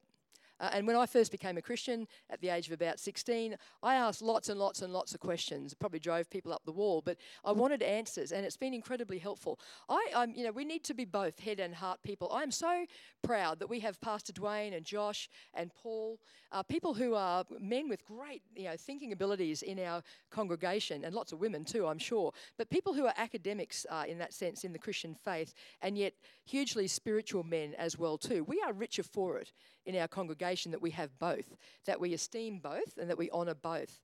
Uh, 0.60 0.70
and 0.74 0.88
when 0.88 0.96
I 0.96 1.06
first 1.06 1.32
became 1.32 1.58
a 1.58 1.62
Christian 1.62 2.08
at 2.30 2.42
the 2.42 2.50
age 2.50 2.68
of 2.68 2.74
about 2.74 3.00
16, 3.00 3.56
I 3.82 3.96
asked 3.96 4.22
lots 4.22 4.50
and 4.50 4.60
lots 4.60 4.82
and 4.82 4.94
lots 4.94 5.14
of 5.14 5.20
questions. 5.20 5.74
It 5.74 5.80
probably 5.80 6.00
drove 6.00 6.30
people 6.30 6.54
up 6.54 6.64
the 6.66 6.72
wall, 6.72 7.02
but 7.04 7.18
I 7.44 7.52
wanted 7.52 7.82
answers, 7.82 8.32
and 8.32 8.46
it's 8.46 8.58
been 8.58 8.74
incredibly 8.74 9.18
helpful. 9.18 9.60
I, 9.90 10.08
I'm, 10.16 10.34
you 10.34 10.44
know, 10.44 10.52
we 10.52 10.66
need 10.66 10.84
to 10.86 10.94
be 10.94 11.06
both 11.06 11.40
head 11.40 11.60
and 11.60 11.76
heart 11.76 12.02
people. 12.04 12.32
I'm 12.34 12.52
so 12.52 12.86
proud 13.24 13.60
that 13.60 13.70
we 13.70 13.80
have 13.82 14.00
Pastor 14.02 14.34
Dwayne 14.34 14.76
and 14.76 14.86
Josh 14.86 15.30
and 15.54 15.72
Paul, 15.74 16.20
uh, 16.52 16.64
people 16.64 16.94
who 16.94 17.16
are 17.16 17.44
men 17.60 17.90
with 17.90 18.06
great, 18.06 18.44
you 18.56 18.66
know, 18.66 18.76
thinking 18.78 19.12
abilities 19.12 19.64
in 19.64 19.80
our 19.80 20.04
congregation, 20.30 21.04
and 21.04 21.16
lots 21.16 21.32
of 21.32 21.40
women 21.40 21.66
too, 21.66 21.88
I'm 21.88 22.00
sure. 22.00 22.32
But 22.58 22.70
people 22.70 22.94
who 22.94 23.06
are 23.06 23.14
academics 23.18 23.86
uh, 23.90 24.04
in 24.08 24.20
that 24.20 24.34
sense 24.34 24.64
in 24.64 24.72
the 24.72 24.80
Christian 24.80 25.16
faith, 25.16 25.54
and 25.82 25.98
yet 25.98 26.14
hugely 26.46 26.88
spiritual 26.88 27.44
men 27.44 27.74
as 27.78 27.98
well 27.98 28.18
too. 28.18 28.44
We 28.44 28.62
are 28.62 28.74
richer 28.74 29.04
for 29.04 29.38
it 29.38 29.52
in 29.86 29.96
our 29.96 30.08
congregation 30.08 30.72
that 30.72 30.82
we 30.82 30.92
have 30.92 31.18
both, 31.20 31.56
that 31.86 32.00
we 32.00 32.14
esteem 32.14 32.60
both, 32.60 32.98
and 32.98 33.10
that 33.10 33.18
we 33.18 33.30
honour 33.32 33.56
both. 33.56 34.00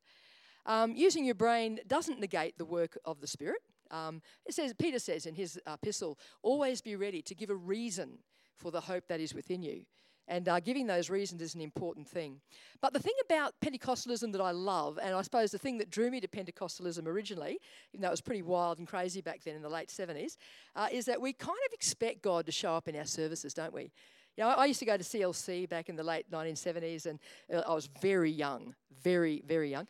Um, 0.66 0.94
using 0.96 1.26
your 1.26 1.36
brain 1.36 1.80
doesn't 1.88 2.20
negate 2.20 2.58
the 2.58 2.66
work 2.66 2.98
of 3.06 3.22
the 3.22 3.28
Spirit. 3.28 3.62
Um, 3.92 4.22
it 4.46 4.54
says, 4.54 4.74
Peter 4.78 5.00
says 5.00 5.26
in 5.26 5.34
his 5.34 5.60
epistle, 5.68 6.20
always 6.44 6.82
be 6.82 6.96
ready 6.96 7.22
to 7.24 7.36
give 7.36 7.50
a 7.50 7.56
reason 7.56 8.20
for 8.56 8.72
the 8.72 8.82
hope 8.82 9.08
that 9.08 9.20
is 9.20 9.34
within 9.34 9.64
you. 9.64 9.86
And 10.28 10.48
uh, 10.48 10.60
giving 10.60 10.86
those 10.86 11.10
reasons 11.10 11.42
is 11.42 11.56
an 11.56 11.62
important 11.62 12.08
thing. 12.08 12.40
But 12.82 12.94
the 12.94 13.00
thing 13.00 13.16
about 13.26 13.56
Pentecostalism 13.62 14.32
that 14.32 14.42
I 14.42 14.52
love, 14.52 15.00
and 15.02 15.16
I 15.16 15.24
suppose 15.24 15.50
the 15.50 15.58
thing 15.58 15.80
that 15.80 15.90
drew 15.90 16.12
me 16.12 16.20
to 16.20 16.28
Pentecostalism 16.28 17.08
originally, 17.08 17.58
even 17.94 18.02
though 18.02 18.10
it 18.10 18.12
was 18.12 18.22
pretty 18.22 18.44
wild 18.44 18.78
and 18.78 18.88
crazy 18.88 19.22
back 19.22 19.42
then 19.44 19.56
in 19.56 19.64
the 19.64 19.70
late 19.70 19.90
70s, 19.90 20.38
uh, 20.76 20.88
is 20.92 21.06
that 21.06 21.20
we 21.20 21.34
kind 21.34 21.58
of 21.66 21.74
expect 21.74 22.22
God 22.22 22.46
to 22.46 22.52
show 22.52 22.76
up 22.76 22.88
in 22.88 22.96
our 22.96 23.06
services, 23.06 23.56
don't 23.56 23.74
we? 23.74 23.92
You 24.40 24.46
know, 24.46 24.52
I 24.52 24.68
used 24.68 24.80
to 24.80 24.86
go 24.86 24.96
to 24.96 25.04
CLC 25.04 25.68
back 25.68 25.90
in 25.90 25.98
the 25.98 26.04
late 26.04 26.32
1970s, 26.32 27.08
and 27.08 27.20
uh, 27.54 27.62
I 27.68 27.74
was 27.74 27.90
very 28.02 28.32
young, 28.32 28.74
very, 29.04 29.44
very 29.46 29.70
young 29.70 29.86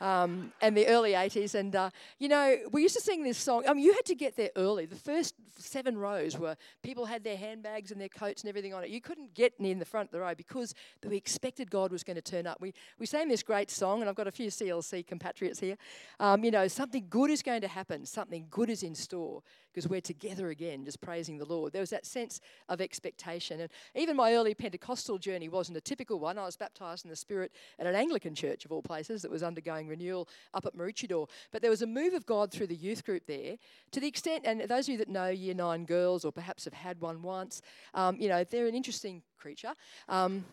um, 0.00 0.52
and 0.60 0.76
the 0.76 0.86
early 0.86 1.12
80s. 1.12 1.54
And, 1.54 1.74
uh, 1.74 1.90
you 2.18 2.28
know, 2.28 2.56
we 2.72 2.82
used 2.82 2.94
to 2.94 3.00
sing 3.00 3.22
this 3.22 3.38
song. 3.38 3.64
I 3.68 3.74
mean, 3.74 3.84
you 3.84 3.92
had 3.92 4.04
to 4.06 4.14
get 4.14 4.36
there 4.36 4.50
early. 4.56 4.86
The 4.86 4.96
first 4.96 5.34
seven 5.56 5.98
rows 5.98 6.38
were 6.38 6.56
people 6.82 7.06
had 7.06 7.24
their 7.24 7.36
handbags 7.36 7.90
and 7.90 8.00
their 8.00 8.08
coats 8.08 8.42
and 8.42 8.48
everything 8.48 8.72
on 8.72 8.84
it. 8.84 8.90
You 8.90 9.00
couldn't 9.00 9.34
get 9.34 9.54
in 9.58 9.78
the 9.78 9.84
front 9.84 10.08
of 10.08 10.12
the 10.12 10.20
row 10.20 10.34
because 10.34 10.74
we 11.04 11.16
expected 11.16 11.70
God 11.70 11.90
was 11.90 12.04
going 12.04 12.16
to 12.16 12.22
turn 12.22 12.46
up. 12.46 12.60
We, 12.60 12.72
we 12.98 13.06
sang 13.06 13.28
this 13.28 13.42
great 13.42 13.70
song, 13.70 14.00
and 14.00 14.08
I've 14.08 14.16
got 14.16 14.28
a 14.28 14.32
few 14.32 14.48
CLC 14.48 15.06
compatriots 15.06 15.58
here. 15.58 15.76
Um, 16.20 16.44
you 16.44 16.50
know, 16.50 16.68
something 16.68 17.06
good 17.10 17.30
is 17.30 17.42
going 17.42 17.62
to 17.62 17.68
happen, 17.68 18.06
something 18.06 18.46
good 18.50 18.70
is 18.70 18.82
in 18.82 18.94
store 18.94 19.42
because 19.78 19.88
we're 19.88 20.00
together 20.00 20.48
again, 20.48 20.84
just 20.84 21.00
praising 21.00 21.38
the 21.38 21.44
Lord. 21.44 21.72
There 21.72 21.80
was 21.80 21.90
that 21.90 22.04
sense 22.04 22.40
of 22.68 22.80
expectation. 22.80 23.60
And 23.60 23.70
even 23.94 24.16
my 24.16 24.34
early 24.34 24.52
Pentecostal 24.52 25.18
journey 25.18 25.48
wasn't 25.48 25.78
a 25.78 25.80
typical 25.80 26.18
one. 26.18 26.36
I 26.36 26.44
was 26.46 26.56
baptized 26.56 27.04
in 27.04 27.10
the 27.10 27.16
Spirit 27.16 27.52
at 27.78 27.86
an 27.86 27.94
Anglican 27.94 28.34
church, 28.34 28.64
of 28.64 28.72
all 28.72 28.82
places, 28.82 29.22
that 29.22 29.30
was 29.30 29.44
undergoing 29.44 29.86
renewal 29.86 30.28
up 30.52 30.66
at 30.66 30.76
Maroochydore. 30.76 31.28
But 31.52 31.62
there 31.62 31.70
was 31.70 31.82
a 31.82 31.86
move 31.86 32.12
of 32.12 32.26
God 32.26 32.50
through 32.50 32.66
the 32.66 32.74
youth 32.74 33.04
group 33.04 33.26
there 33.28 33.56
to 33.92 34.00
the 34.00 34.08
extent, 34.08 34.42
and 34.44 34.62
those 34.62 34.86
of 34.86 34.88
you 34.88 34.98
that 34.98 35.08
know 35.08 35.28
Year 35.28 35.54
9 35.54 35.84
girls 35.84 36.24
or 36.24 36.32
perhaps 36.32 36.64
have 36.64 36.74
had 36.74 37.00
one 37.00 37.22
once, 37.22 37.62
um, 37.94 38.16
you 38.18 38.28
know, 38.28 38.42
they're 38.42 38.66
an 38.66 38.74
interesting 38.74 39.22
creature. 39.38 39.74
Um, 40.08 40.44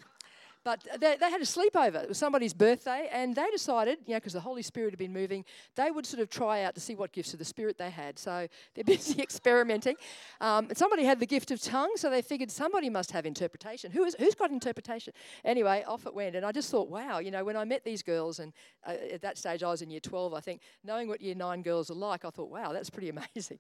but 0.66 0.84
they, 1.00 1.16
they 1.16 1.30
had 1.30 1.40
a 1.40 1.46
sleepover. 1.46 2.04
It 2.04 2.10
was 2.10 2.18
somebody's 2.18 2.54
birthday, 2.54 3.08
and 3.12 3.36
they 3.36 3.50
decided, 3.52 4.00
you 4.08 4.14
know, 4.14 4.18
because 4.18 4.34
the 4.34 4.40
Holy 4.40 4.64
Spirit 4.64 4.90
had 4.90 4.98
been 4.98 5.14
moving, 5.14 5.46
they 5.76 5.92
would 5.92 6.08
sort 6.08 6.24
of 6.24 6.30
try 6.30 6.64
out 6.64 6.74
to 6.74 6.82
see 6.82 6.96
what 6.96 7.12
gifts 7.12 7.34
of 7.34 7.40
the 7.40 7.46
Spirit 7.46 7.78
they 7.78 7.92
had. 7.92 8.18
So 8.18 8.48
they're 8.74 8.84
busy 8.96 9.22
experimenting. 9.22 9.96
Um, 10.42 10.68
somebody 10.74 11.06
had 11.06 11.20
the 11.20 11.28
gift 11.28 11.52
of 11.52 11.62
tongues, 11.62 12.02
so 12.02 12.10
they 12.10 12.24
figured 12.24 12.50
somebody 12.50 12.90
must 12.90 13.12
have 13.12 13.28
interpretation. 13.28 13.92
Who 13.92 14.06
is, 14.06 14.16
who's 14.18 14.34
got 14.34 14.50
interpretation? 14.50 15.14
Anyway, 15.46 15.84
off 15.88 16.08
it 16.08 16.16
went. 16.16 16.36
And 16.36 16.44
I 16.44 16.52
just 16.52 16.72
thought, 16.72 16.90
wow, 16.90 17.20
you 17.20 17.30
know, 17.30 17.46
when 17.46 17.56
I 17.56 17.64
met 17.64 17.84
these 17.86 18.02
girls, 18.02 18.40
and 18.40 18.52
uh, 18.88 18.96
at 19.14 19.22
that 19.22 19.38
stage 19.38 19.62
I 19.62 19.70
was 19.70 19.84
in 19.84 19.92
year 19.92 20.00
12, 20.00 20.34
I 20.34 20.40
think, 20.40 20.62
knowing 20.84 21.08
what 21.08 21.22
year 21.22 21.36
9 21.36 21.62
girls 21.62 21.92
are 21.92 21.96
like, 21.96 22.26
I 22.26 22.32
thought, 22.32 22.50
wow, 22.50 22.74
that's 22.74 22.90
pretty 22.90 23.10
amazing. 23.36 23.60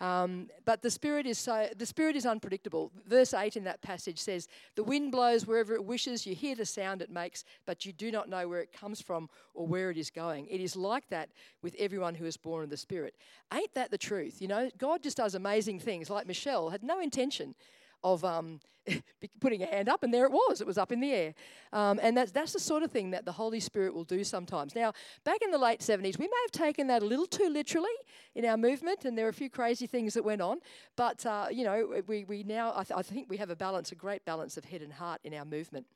Um, 0.00 0.48
but 0.64 0.82
the 0.82 0.90
spirit 0.90 1.26
is 1.26 1.38
so 1.38 1.68
the 1.76 1.86
spirit 1.86 2.16
is 2.16 2.26
unpredictable. 2.26 2.90
Verse 3.06 3.32
eight 3.34 3.56
in 3.56 3.64
that 3.64 3.82
passage 3.82 4.18
says, 4.18 4.48
"The 4.74 4.82
wind 4.82 5.12
blows 5.12 5.46
wherever 5.46 5.74
it 5.74 5.84
wishes. 5.84 6.26
You 6.26 6.34
hear 6.34 6.56
the 6.56 6.66
sound 6.66 7.02
it 7.02 7.10
makes, 7.10 7.44
but 7.66 7.86
you 7.86 7.92
do 7.92 8.10
not 8.10 8.28
know 8.28 8.48
where 8.48 8.60
it 8.60 8.72
comes 8.72 9.00
from 9.00 9.28
or 9.54 9.66
where 9.66 9.90
it 9.90 9.96
is 9.96 10.10
going." 10.10 10.46
It 10.48 10.60
is 10.60 10.74
like 10.74 11.08
that 11.10 11.30
with 11.62 11.76
everyone 11.78 12.16
who 12.16 12.24
is 12.24 12.36
born 12.36 12.64
of 12.64 12.70
the 12.70 12.76
Spirit. 12.76 13.16
Ain't 13.52 13.74
that 13.74 13.90
the 13.90 13.98
truth? 13.98 14.42
You 14.42 14.48
know, 14.48 14.70
God 14.76 15.02
just 15.02 15.18
does 15.18 15.36
amazing 15.36 15.78
things. 15.78 16.10
Like 16.10 16.26
Michelle 16.26 16.70
had 16.70 16.82
no 16.82 16.98
intention 16.98 17.54
of 18.04 18.24
um, 18.24 18.60
putting 19.40 19.62
a 19.62 19.66
hand 19.66 19.88
up, 19.88 20.02
and 20.02 20.12
there 20.12 20.24
it 20.24 20.32
was. 20.32 20.60
It 20.60 20.66
was 20.66 20.78
up 20.78 20.92
in 20.92 21.00
the 21.00 21.12
air. 21.12 21.34
Um, 21.72 22.00
and 22.02 22.16
that's, 22.16 22.32
that's 22.32 22.52
the 22.52 22.60
sort 22.60 22.82
of 22.82 22.90
thing 22.90 23.10
that 23.12 23.24
the 23.24 23.32
Holy 23.32 23.60
Spirit 23.60 23.94
will 23.94 24.04
do 24.04 24.24
sometimes. 24.24 24.74
Now, 24.74 24.92
back 25.24 25.42
in 25.42 25.50
the 25.50 25.58
late 25.58 25.80
70s, 25.80 26.18
we 26.18 26.26
may 26.26 26.42
have 26.44 26.52
taken 26.52 26.86
that 26.88 27.02
a 27.02 27.06
little 27.06 27.26
too 27.26 27.48
literally 27.48 27.90
in 28.34 28.44
our 28.44 28.56
movement, 28.56 29.04
and 29.04 29.16
there 29.16 29.26
were 29.26 29.30
a 29.30 29.34
few 29.34 29.50
crazy 29.50 29.86
things 29.86 30.14
that 30.14 30.24
went 30.24 30.40
on. 30.40 30.58
But, 30.96 31.24
uh, 31.26 31.46
you 31.50 31.64
know, 31.64 32.02
we, 32.06 32.24
we 32.24 32.42
now, 32.42 32.72
I, 32.74 32.84
th- 32.84 32.98
I 32.98 33.02
think 33.02 33.28
we 33.28 33.36
have 33.36 33.50
a 33.50 33.56
balance, 33.56 33.92
a 33.92 33.96
great 33.96 34.24
balance 34.24 34.56
of 34.56 34.64
head 34.64 34.82
and 34.82 34.92
heart 34.92 35.20
in 35.24 35.34
our 35.34 35.44
movement. 35.44 35.86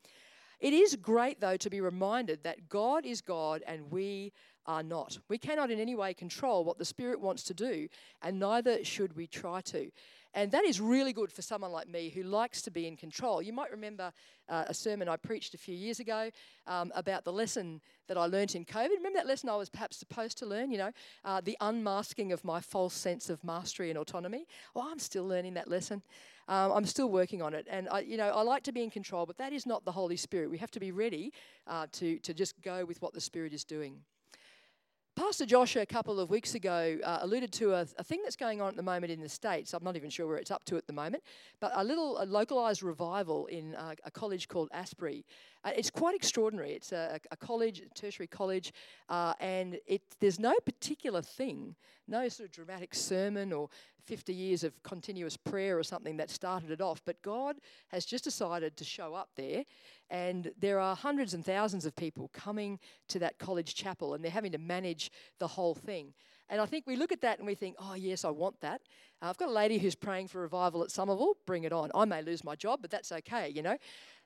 It 0.59 0.73
is 0.73 0.95
great, 0.95 1.39
though, 1.39 1.57
to 1.57 1.69
be 1.69 1.81
reminded 1.81 2.43
that 2.43 2.67
God 2.67 3.05
is 3.05 3.21
God 3.21 3.61
and 3.67 3.91
we 3.91 4.33
are 4.65 4.83
not. 4.83 5.17
We 5.29 5.37
cannot 5.37 5.71
in 5.71 5.79
any 5.79 5.95
way 5.95 6.13
control 6.13 6.63
what 6.63 6.77
the 6.77 6.85
Spirit 6.85 7.21
wants 7.21 7.43
to 7.43 7.53
do, 7.53 7.87
and 8.21 8.39
neither 8.39 8.83
should 8.83 9.15
we 9.15 9.27
try 9.27 9.61
to. 9.61 9.91
And 10.33 10.51
that 10.51 10.65
is 10.65 10.79
really 10.79 11.13
good 11.13 11.31
for 11.31 11.41
someone 11.41 11.71
like 11.71 11.87
me 11.87 12.09
who 12.09 12.23
likes 12.23 12.61
to 12.63 12.71
be 12.71 12.87
in 12.87 12.95
control. 12.95 13.41
You 13.41 13.53
might 13.53 13.71
remember 13.71 14.11
uh, 14.49 14.65
a 14.67 14.73
sermon 14.73 15.09
I 15.09 15.17
preached 15.17 15.53
a 15.53 15.57
few 15.57 15.75
years 15.75 15.99
ago 15.99 16.29
um, 16.67 16.91
about 16.95 17.23
the 17.23 17.33
lesson 17.33 17.81
that 18.07 18.17
I 18.17 18.25
learnt 18.25 18.55
in 18.55 18.65
COVID. 18.65 18.89
Remember 18.97 19.19
that 19.19 19.27
lesson 19.27 19.49
I 19.49 19.55
was 19.55 19.69
perhaps 19.69 19.97
supposed 19.97 20.37
to 20.39 20.45
learn, 20.45 20.71
you 20.71 20.77
know, 20.77 20.91
uh, 21.25 21.41
the 21.43 21.57
unmasking 21.61 22.31
of 22.31 22.43
my 22.43 22.59
false 22.59 22.93
sense 22.93 23.29
of 23.29 23.43
mastery 23.43 23.89
and 23.89 23.97
autonomy? 23.97 24.47
Well, 24.73 24.87
I'm 24.89 24.99
still 24.99 25.27
learning 25.27 25.55
that 25.55 25.69
lesson. 25.69 26.01
Um, 26.47 26.71
I'm 26.71 26.85
still 26.85 27.09
working 27.09 27.41
on 27.41 27.53
it. 27.53 27.67
And, 27.69 27.89
I, 27.89 27.99
you 27.99 28.15
know, 28.15 28.29
I 28.29 28.41
like 28.41 28.63
to 28.63 28.71
be 28.71 28.83
in 28.83 28.89
control, 28.89 29.25
but 29.25 29.37
that 29.37 29.51
is 29.51 29.65
not 29.65 29.83
the 29.83 29.91
Holy 29.91 30.15
Spirit. 30.15 30.49
We 30.49 30.57
have 30.59 30.71
to 30.71 30.79
be 30.79 30.91
ready 30.91 31.33
uh, 31.67 31.87
to, 31.93 32.19
to 32.19 32.33
just 32.33 32.61
go 32.61 32.85
with 32.85 33.01
what 33.01 33.13
the 33.13 33.21
Spirit 33.21 33.53
is 33.53 33.65
doing. 33.65 34.01
Pastor 35.17 35.47
Joshua 35.47 35.81
a 35.81 35.85
couple 35.87 36.19
of 36.19 36.29
weeks 36.29 36.53
ago 36.53 36.99
uh, 37.03 37.17
alluded 37.21 37.51
to 37.53 37.73
a, 37.73 37.87
a, 37.97 38.03
thing 38.03 38.21
that's 38.21 38.35
going 38.35 38.61
on 38.61 38.67
at 38.67 38.75
the 38.75 38.83
moment 38.83 39.11
in 39.11 39.19
the 39.19 39.27
States. 39.27 39.73
I'm 39.73 39.83
not 39.83 39.95
even 39.95 40.11
sure 40.11 40.27
where 40.27 40.37
it's 40.37 40.51
up 40.51 40.63
to 40.65 40.77
at 40.77 40.85
the 40.85 40.93
moment, 40.93 41.23
but 41.59 41.71
a 41.73 41.83
little 41.83 42.21
a 42.21 42.25
localized 42.25 42.83
revival 42.83 43.47
in 43.47 43.73
uh, 43.73 43.95
a 44.03 44.11
college 44.11 44.47
called 44.47 44.69
Asbury. 44.71 45.25
Uh, 45.63 45.71
it's 45.75 45.89
quite 45.89 46.13
extraordinary. 46.13 46.73
It's 46.73 46.91
a, 46.91 47.19
a 47.31 47.35
college, 47.35 47.79
a 47.79 47.89
tertiary 47.99 48.27
college, 48.27 48.73
uh, 49.09 49.33
and 49.39 49.79
it, 49.87 50.03
there's 50.19 50.39
no 50.39 50.53
particular 50.63 51.23
thing, 51.23 51.75
no 52.07 52.29
sort 52.29 52.49
of 52.49 52.53
dramatic 52.53 52.93
sermon 52.93 53.51
or 53.51 53.69
50 54.07 54.33
years 54.33 54.63
of 54.63 54.81
continuous 54.83 55.35
prayer 55.35 55.77
or 55.77 55.83
something 55.83 56.17
that 56.17 56.29
started 56.29 56.71
it 56.71 56.81
off, 56.81 57.01
but 57.05 57.21
God 57.21 57.57
has 57.89 58.05
just 58.05 58.23
decided 58.23 58.77
to 58.77 58.85
show 58.85 59.13
up 59.13 59.29
there 59.35 59.65
and 60.09 60.51
there 60.57 60.79
are 60.79 60.95
hundreds 60.95 61.33
and 61.33 61.45
thousands 61.45 61.85
of 61.85 61.95
people 61.95 62.29
coming 62.33 62.79
to 63.09 63.19
that 63.19 63.37
college 63.37 63.75
chapel 63.75 64.13
and 64.13 64.23
they're 64.23 64.31
having 64.31 64.53
to 64.53 64.57
manage 64.57 65.11
the 65.39 65.47
whole 65.47 65.75
thing. 65.75 66.13
And 66.49 66.61
I 66.61 66.65
think 66.65 66.87
we 66.87 66.95
look 66.95 67.11
at 67.11 67.21
that 67.21 67.39
and 67.39 67.47
we 67.47 67.55
think, 67.55 67.75
oh, 67.77 67.95
yes, 67.95 68.23
I 68.23 68.29
want 68.29 68.61
that. 68.61 68.81
Uh, 69.21 69.29
I've 69.29 69.37
got 69.37 69.49
a 69.49 69.51
lady 69.51 69.77
who's 69.77 69.95
praying 69.95 70.29
for 70.29 70.39
revival 70.39 70.81
at 70.81 70.91
Somerville. 70.91 71.35
Bring 71.45 71.65
it 71.65 71.73
on. 71.73 71.91
I 71.93 72.05
may 72.05 72.21
lose 72.21 72.43
my 72.43 72.55
job, 72.55 72.79
but 72.81 72.89
that's 72.89 73.11
okay, 73.11 73.49
you 73.49 73.61
know. 73.61 73.77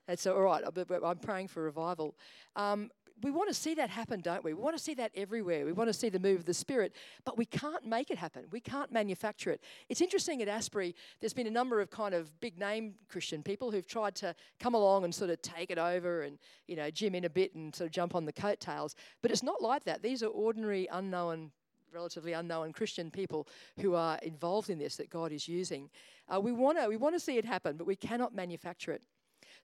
That's 0.06 0.26
all 0.26 0.40
right. 0.40 0.64
I'm 1.04 1.18
praying 1.18 1.48
for 1.48 1.62
revival. 1.62 2.16
Um, 2.56 2.90
we 3.22 3.30
want 3.30 3.48
to 3.48 3.54
see 3.54 3.74
that 3.74 3.90
happen, 3.90 4.20
don't 4.20 4.44
we? 4.44 4.52
We 4.52 4.62
want 4.62 4.76
to 4.76 4.82
see 4.82 4.94
that 4.94 5.12
everywhere. 5.14 5.64
We 5.64 5.72
want 5.72 5.88
to 5.88 5.94
see 5.94 6.08
the 6.08 6.18
move 6.18 6.40
of 6.40 6.44
the 6.44 6.54
Spirit, 6.54 6.94
but 7.24 7.38
we 7.38 7.44
can't 7.44 7.86
make 7.86 8.10
it 8.10 8.18
happen. 8.18 8.44
We 8.50 8.60
can't 8.60 8.92
manufacture 8.92 9.50
it. 9.50 9.62
It's 9.88 10.00
interesting 10.00 10.42
at 10.42 10.48
Asbury, 10.48 10.94
there's 11.20 11.32
been 11.32 11.46
a 11.46 11.50
number 11.50 11.80
of 11.80 11.90
kind 11.90 12.14
of 12.14 12.38
big 12.40 12.58
name 12.58 12.94
Christian 13.08 13.42
people 13.42 13.70
who've 13.70 13.86
tried 13.86 14.14
to 14.16 14.34
come 14.60 14.74
along 14.74 15.04
and 15.04 15.14
sort 15.14 15.30
of 15.30 15.40
take 15.42 15.70
it 15.70 15.78
over 15.78 16.22
and, 16.22 16.38
you 16.66 16.76
know, 16.76 16.90
Jim 16.90 17.14
in 17.14 17.24
a 17.24 17.30
bit 17.30 17.54
and 17.54 17.74
sort 17.74 17.86
of 17.86 17.92
jump 17.92 18.14
on 18.14 18.24
the 18.24 18.32
coattails. 18.32 18.94
But 19.22 19.30
it's 19.30 19.42
not 19.42 19.62
like 19.62 19.84
that. 19.84 20.02
These 20.02 20.22
are 20.22 20.28
ordinary, 20.28 20.88
unknown 20.90 21.52
relatively 21.92 22.32
unknown 22.32 22.72
Christian 22.72 23.10
people 23.10 23.46
who 23.78 23.94
are 23.94 24.18
involved 24.22 24.70
in 24.70 24.78
this 24.78 24.96
that 24.96 25.10
God 25.10 25.30
is 25.30 25.46
using. 25.46 25.90
Uh, 26.32 26.40
we 26.40 26.50
want 26.50 26.78
to 26.78 26.88
we 26.88 26.96
want 26.96 27.14
to 27.14 27.20
see 27.20 27.36
it 27.36 27.44
happen, 27.44 27.76
but 27.76 27.86
we 27.86 27.96
cannot 27.96 28.34
manufacture 28.34 28.92
it. 28.92 29.02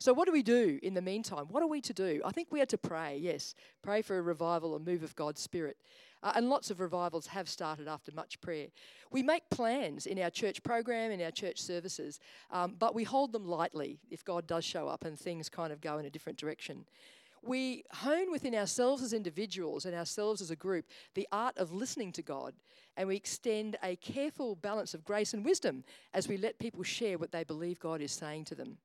So, 0.00 0.12
what 0.12 0.26
do 0.26 0.32
we 0.32 0.44
do 0.44 0.78
in 0.82 0.94
the 0.94 1.02
meantime? 1.02 1.46
What 1.48 1.62
are 1.62 1.68
we 1.68 1.80
to 1.80 1.92
do? 1.92 2.20
I 2.24 2.30
think 2.30 2.48
we 2.52 2.60
are 2.60 2.66
to 2.66 2.78
pray, 2.78 3.18
yes, 3.20 3.56
pray 3.82 4.00
for 4.00 4.16
a 4.16 4.22
revival, 4.22 4.76
a 4.76 4.78
move 4.78 5.02
of 5.02 5.16
God's 5.16 5.40
Spirit. 5.40 5.76
Uh, 6.22 6.32
and 6.34 6.48
lots 6.48 6.70
of 6.70 6.80
revivals 6.80 7.28
have 7.28 7.48
started 7.48 7.86
after 7.86 8.12
much 8.12 8.40
prayer. 8.40 8.68
We 9.10 9.22
make 9.22 9.48
plans 9.50 10.06
in 10.06 10.20
our 10.20 10.30
church 10.30 10.62
program, 10.62 11.10
in 11.10 11.22
our 11.22 11.30
church 11.30 11.60
services, 11.60 12.18
um, 12.50 12.74
but 12.78 12.94
we 12.94 13.04
hold 13.04 13.32
them 13.32 13.46
lightly 13.46 14.00
if 14.10 14.24
God 14.24 14.46
does 14.46 14.64
show 14.64 14.88
up 14.88 15.04
and 15.04 15.18
things 15.18 15.48
kind 15.48 15.72
of 15.72 15.80
go 15.80 15.98
in 15.98 16.06
a 16.06 16.10
different 16.10 16.38
direction. 16.38 16.84
We 17.42 17.84
hone 17.92 18.32
within 18.32 18.54
ourselves 18.54 19.02
as 19.02 19.12
individuals 19.12 19.84
and 19.84 19.94
ourselves 19.94 20.40
as 20.40 20.50
a 20.50 20.56
group 20.56 20.86
the 21.14 21.28
art 21.30 21.56
of 21.56 21.72
listening 21.72 22.10
to 22.12 22.22
God, 22.22 22.54
and 22.96 23.08
we 23.08 23.16
extend 23.16 23.76
a 23.82 23.94
careful 23.96 24.56
balance 24.56 24.94
of 24.94 25.04
grace 25.04 25.34
and 25.34 25.44
wisdom 25.44 25.84
as 26.14 26.26
we 26.26 26.36
let 26.36 26.58
people 26.58 26.82
share 26.82 27.16
what 27.16 27.30
they 27.30 27.44
believe 27.44 27.78
God 27.78 28.00
is 28.00 28.10
saying 28.10 28.44
to 28.46 28.56
them. 28.56 28.78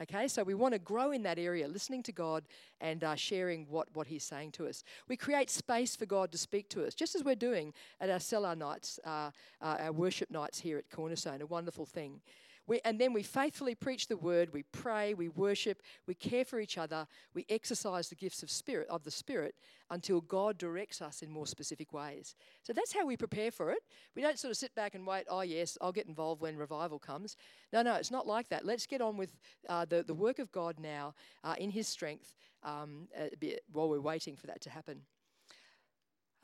Okay, 0.00 0.28
so 0.28 0.42
we 0.42 0.54
want 0.54 0.72
to 0.72 0.78
grow 0.78 1.10
in 1.10 1.22
that 1.24 1.38
area, 1.38 1.68
listening 1.68 2.02
to 2.04 2.12
God 2.12 2.44
and 2.80 3.04
uh, 3.04 3.14
sharing 3.14 3.66
what, 3.68 3.86
what 3.92 4.06
He's 4.06 4.24
saying 4.24 4.52
to 4.52 4.66
us. 4.66 4.82
We 5.08 5.16
create 5.16 5.50
space 5.50 5.94
for 5.94 6.06
God 6.06 6.32
to 6.32 6.38
speak 6.38 6.70
to 6.70 6.86
us, 6.86 6.94
just 6.94 7.14
as 7.14 7.22
we're 7.22 7.34
doing 7.34 7.74
at 8.00 8.08
our 8.08 8.18
cellar 8.18 8.56
nights, 8.56 8.98
uh, 9.04 9.30
uh, 9.60 9.76
our 9.78 9.92
worship 9.92 10.30
nights 10.30 10.58
here 10.58 10.78
at 10.78 10.88
Cornerstone, 10.88 11.42
a 11.42 11.46
wonderful 11.46 11.84
thing. 11.84 12.22
We, 12.70 12.80
and 12.84 13.00
then 13.00 13.12
we 13.12 13.24
faithfully 13.24 13.74
preach 13.74 14.06
the 14.06 14.16
word, 14.16 14.52
we 14.52 14.62
pray, 14.62 15.12
we 15.12 15.28
worship, 15.28 15.82
we 16.06 16.14
care 16.14 16.44
for 16.44 16.60
each 16.60 16.78
other, 16.78 17.08
we 17.34 17.44
exercise 17.48 18.08
the 18.08 18.14
gifts 18.14 18.44
of 18.44 18.50
spirit 18.50 18.86
of 18.88 19.02
the 19.02 19.10
spirit 19.10 19.56
until 19.90 20.20
God 20.20 20.56
directs 20.56 21.02
us 21.02 21.22
in 21.22 21.32
more 21.32 21.48
specific 21.48 21.92
ways. 21.92 22.36
So 22.62 22.72
that's 22.72 22.92
how 22.92 23.04
we 23.04 23.16
prepare 23.16 23.50
for 23.50 23.72
it. 23.72 23.80
We 24.14 24.22
don't 24.22 24.38
sort 24.38 24.52
of 24.52 24.56
sit 24.56 24.72
back 24.76 24.94
and 24.94 25.04
wait, 25.04 25.24
oh 25.28 25.40
yes, 25.40 25.76
I'll 25.80 25.90
get 25.90 26.06
involved 26.06 26.42
when 26.42 26.56
revival 26.56 27.00
comes. 27.00 27.34
No, 27.72 27.82
no, 27.82 27.96
it's 27.96 28.12
not 28.12 28.28
like 28.28 28.48
that. 28.50 28.64
Let's 28.64 28.86
get 28.86 29.00
on 29.00 29.16
with 29.16 29.36
uh, 29.68 29.84
the, 29.86 30.04
the 30.04 30.14
work 30.14 30.38
of 30.38 30.52
God 30.52 30.78
now 30.78 31.14
uh, 31.42 31.56
in 31.58 31.70
his 31.70 31.88
strength 31.88 32.36
um, 32.62 33.08
while 33.72 33.88
we're 33.88 34.00
waiting 34.00 34.36
for 34.36 34.46
that 34.46 34.60
to 34.60 34.70
happen. 34.70 35.00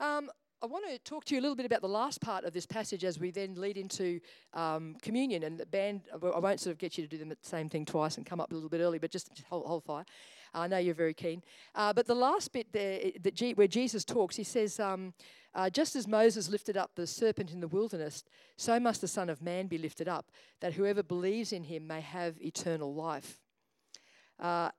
Um, 0.01 0.29
I 0.59 0.65
want 0.65 0.85
to 0.89 0.97
talk 0.99 1.23
to 1.25 1.35
you 1.35 1.39
a 1.39 1.43
little 1.43 1.55
bit 1.55 1.67
about 1.67 1.81
the 1.81 1.87
last 1.87 2.19
part 2.19 2.43
of 2.43 2.51
this 2.51 2.65
passage 2.65 3.05
as 3.05 3.19
we 3.19 3.29
then 3.29 3.53
lead 3.53 3.77
into 3.77 4.19
um, 4.55 4.95
communion. 5.03 5.43
And 5.43 5.55
the 5.55 5.67
band, 5.67 6.01
I 6.11 6.39
won't 6.39 6.59
sort 6.59 6.71
of 6.71 6.79
get 6.79 6.97
you 6.97 7.05
to 7.05 7.17
do 7.17 7.23
the 7.23 7.37
same 7.43 7.69
thing 7.69 7.85
twice 7.85 8.17
and 8.17 8.25
come 8.25 8.41
up 8.41 8.51
a 8.51 8.55
little 8.55 8.69
bit 8.69 8.81
early, 8.81 8.97
but 8.97 9.11
just 9.11 9.29
hold, 9.47 9.67
hold 9.67 9.83
fire. 9.83 10.03
I 10.55 10.67
know 10.67 10.79
you're 10.79 10.95
very 10.95 11.13
keen. 11.13 11.43
Uh, 11.75 11.93
but 11.93 12.07
the 12.07 12.15
last 12.15 12.53
bit 12.53 12.73
there, 12.73 13.11
G, 13.33 13.53
where 13.53 13.67
Jesus 13.67 14.03
talks, 14.03 14.35
he 14.35 14.43
says, 14.43 14.79
um, 14.79 15.13
uh, 15.53 15.69
Just 15.69 15.95
as 15.95 16.07
Moses 16.07 16.49
lifted 16.49 16.75
up 16.75 16.91
the 16.95 17.05
serpent 17.05 17.51
in 17.51 17.59
the 17.59 17.67
wilderness, 17.67 18.23
so 18.55 18.79
must 18.79 19.01
the 19.01 19.07
Son 19.07 19.29
of 19.29 19.43
Man 19.43 19.67
be 19.67 19.77
lifted 19.77 20.07
up, 20.07 20.31
that 20.61 20.73
whoever 20.73 21.03
believes 21.03 21.53
in 21.53 21.65
him 21.65 21.85
may 21.85 22.01
have 22.01 22.41
eternal 22.41 22.95
life. 22.95 23.41
Uh, 24.39 24.71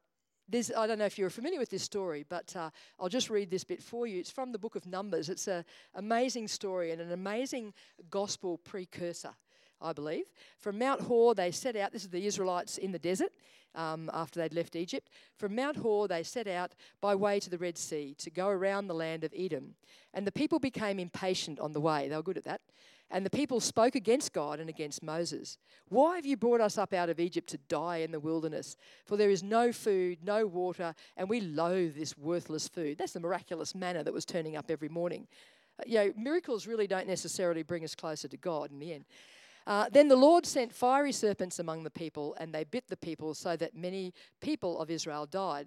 there's, 0.48 0.72
I 0.72 0.86
don't 0.86 0.98
know 0.98 1.04
if 1.04 1.18
you're 1.18 1.30
familiar 1.30 1.58
with 1.58 1.70
this 1.70 1.82
story, 1.82 2.24
but 2.28 2.54
uh, 2.56 2.70
I'll 2.98 3.08
just 3.08 3.30
read 3.30 3.50
this 3.50 3.64
bit 3.64 3.82
for 3.82 4.06
you. 4.06 4.18
It's 4.18 4.30
from 4.30 4.52
the 4.52 4.58
book 4.58 4.76
of 4.76 4.86
Numbers. 4.86 5.28
It's 5.28 5.46
an 5.46 5.64
amazing 5.94 6.48
story 6.48 6.90
and 6.90 7.00
an 7.00 7.12
amazing 7.12 7.74
gospel 8.10 8.58
precursor, 8.58 9.34
I 9.80 9.92
believe. 9.92 10.24
From 10.58 10.78
Mount 10.78 11.02
Hor, 11.02 11.34
they 11.34 11.50
set 11.50 11.76
out, 11.76 11.92
this 11.92 12.04
is 12.04 12.10
the 12.10 12.26
Israelites 12.26 12.78
in 12.78 12.92
the 12.92 12.98
desert 12.98 13.32
um, 13.74 14.10
after 14.14 14.40
they'd 14.40 14.54
left 14.54 14.74
Egypt. 14.74 15.10
From 15.36 15.54
Mount 15.54 15.76
Hor, 15.76 16.08
they 16.08 16.22
set 16.22 16.48
out 16.48 16.74
by 17.00 17.14
way 17.14 17.38
to 17.40 17.50
the 17.50 17.58
Red 17.58 17.76
Sea 17.76 18.14
to 18.18 18.30
go 18.30 18.48
around 18.48 18.86
the 18.86 18.94
land 18.94 19.24
of 19.24 19.34
Edom. 19.36 19.74
And 20.14 20.26
the 20.26 20.32
people 20.32 20.58
became 20.58 20.98
impatient 20.98 21.60
on 21.60 21.72
the 21.72 21.80
way. 21.80 22.08
They 22.08 22.16
were 22.16 22.22
good 22.22 22.38
at 22.38 22.44
that. 22.44 22.62
And 23.10 23.24
the 23.24 23.30
people 23.30 23.60
spoke 23.60 23.94
against 23.94 24.34
God 24.34 24.60
and 24.60 24.68
against 24.68 25.02
Moses. 25.02 25.56
Why 25.88 26.16
have 26.16 26.26
you 26.26 26.36
brought 26.36 26.60
us 26.60 26.76
up 26.76 26.92
out 26.92 27.08
of 27.08 27.18
Egypt 27.18 27.48
to 27.50 27.58
die 27.68 27.98
in 27.98 28.12
the 28.12 28.20
wilderness? 28.20 28.76
For 29.06 29.16
there 29.16 29.30
is 29.30 29.42
no 29.42 29.72
food, 29.72 30.18
no 30.22 30.46
water, 30.46 30.94
and 31.16 31.28
we 31.28 31.40
loathe 31.40 31.96
this 31.96 32.18
worthless 32.18 32.68
food. 32.68 32.98
That's 32.98 33.14
the 33.14 33.20
miraculous 33.20 33.74
manna 33.74 34.04
that 34.04 34.12
was 34.12 34.26
turning 34.26 34.56
up 34.56 34.70
every 34.70 34.90
morning. 34.90 35.26
Uh, 35.80 35.84
you 35.86 35.94
know, 35.94 36.12
miracles 36.18 36.66
really 36.66 36.86
don't 36.86 37.08
necessarily 37.08 37.62
bring 37.62 37.82
us 37.82 37.94
closer 37.94 38.28
to 38.28 38.36
God 38.36 38.70
in 38.70 38.78
the 38.78 38.92
end. 38.92 39.04
Uh, 39.66 39.86
then 39.90 40.08
the 40.08 40.16
Lord 40.16 40.44
sent 40.44 40.74
fiery 40.74 41.12
serpents 41.12 41.58
among 41.58 41.84
the 41.84 41.90
people, 41.90 42.34
and 42.38 42.54
they 42.54 42.64
bit 42.64 42.88
the 42.88 42.96
people, 42.96 43.34
so 43.34 43.56
that 43.56 43.74
many 43.74 44.12
people 44.40 44.78
of 44.80 44.90
Israel 44.90 45.26
died. 45.26 45.66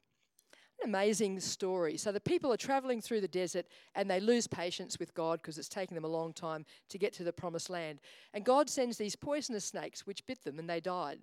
amazing 0.83 1.39
story. 1.39 1.97
So 1.97 2.11
the 2.11 2.19
people 2.19 2.51
are 2.51 2.57
traveling 2.57 3.01
through 3.01 3.21
the 3.21 3.27
desert 3.27 3.65
and 3.95 4.09
they 4.09 4.19
lose 4.19 4.47
patience 4.47 4.99
with 4.99 5.13
God 5.13 5.41
because 5.41 5.57
it's 5.57 5.69
taking 5.69 5.95
them 5.95 6.05
a 6.05 6.09
long 6.09 6.33
time 6.33 6.65
to 6.89 6.97
get 6.97 7.13
to 7.13 7.23
the 7.23 7.33
promised 7.33 7.69
land. 7.69 7.99
And 8.33 8.43
God 8.43 8.69
sends 8.69 8.97
these 8.97 9.15
poisonous 9.15 9.65
snakes 9.65 10.05
which 10.05 10.25
bit 10.25 10.43
them 10.43 10.59
and 10.59 10.69
they 10.69 10.79
died. 10.79 11.19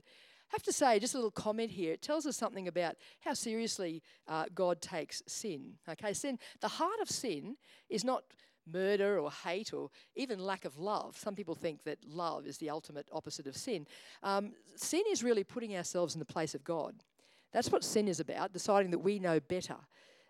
I 0.50 0.54
have 0.54 0.62
to 0.62 0.72
say, 0.72 0.98
just 0.98 1.14
a 1.14 1.18
little 1.18 1.30
comment 1.30 1.70
here. 1.70 1.92
It 1.92 2.00
tells 2.00 2.24
us 2.24 2.36
something 2.36 2.68
about 2.68 2.96
how 3.20 3.34
seriously 3.34 4.02
uh, 4.26 4.46
God 4.54 4.80
takes 4.80 5.22
sin. 5.26 5.74
Okay, 5.88 6.14
sin. 6.14 6.38
The 6.60 6.68
heart 6.68 7.00
of 7.02 7.10
sin 7.10 7.56
is 7.90 8.02
not 8.02 8.24
murder 8.72 9.18
or 9.18 9.30
hate 9.30 9.72
or 9.72 9.90
even 10.14 10.38
lack 10.38 10.64
of 10.64 10.78
love. 10.78 11.16
Some 11.16 11.34
people 11.34 11.54
think 11.54 11.84
that 11.84 11.98
love 12.06 12.46
is 12.46 12.58
the 12.58 12.70
ultimate 12.70 13.08
opposite 13.12 13.46
of 13.46 13.56
sin. 13.56 13.86
Um, 14.22 14.52
sin 14.76 15.02
is 15.10 15.22
really 15.22 15.44
putting 15.44 15.76
ourselves 15.76 16.14
in 16.14 16.18
the 16.18 16.24
place 16.24 16.54
of 16.54 16.64
God. 16.64 16.94
That's 17.52 17.70
what 17.70 17.84
sin 17.84 18.08
is 18.08 18.20
about, 18.20 18.52
deciding 18.52 18.90
that 18.90 18.98
we 18.98 19.18
know 19.18 19.40
better. 19.40 19.76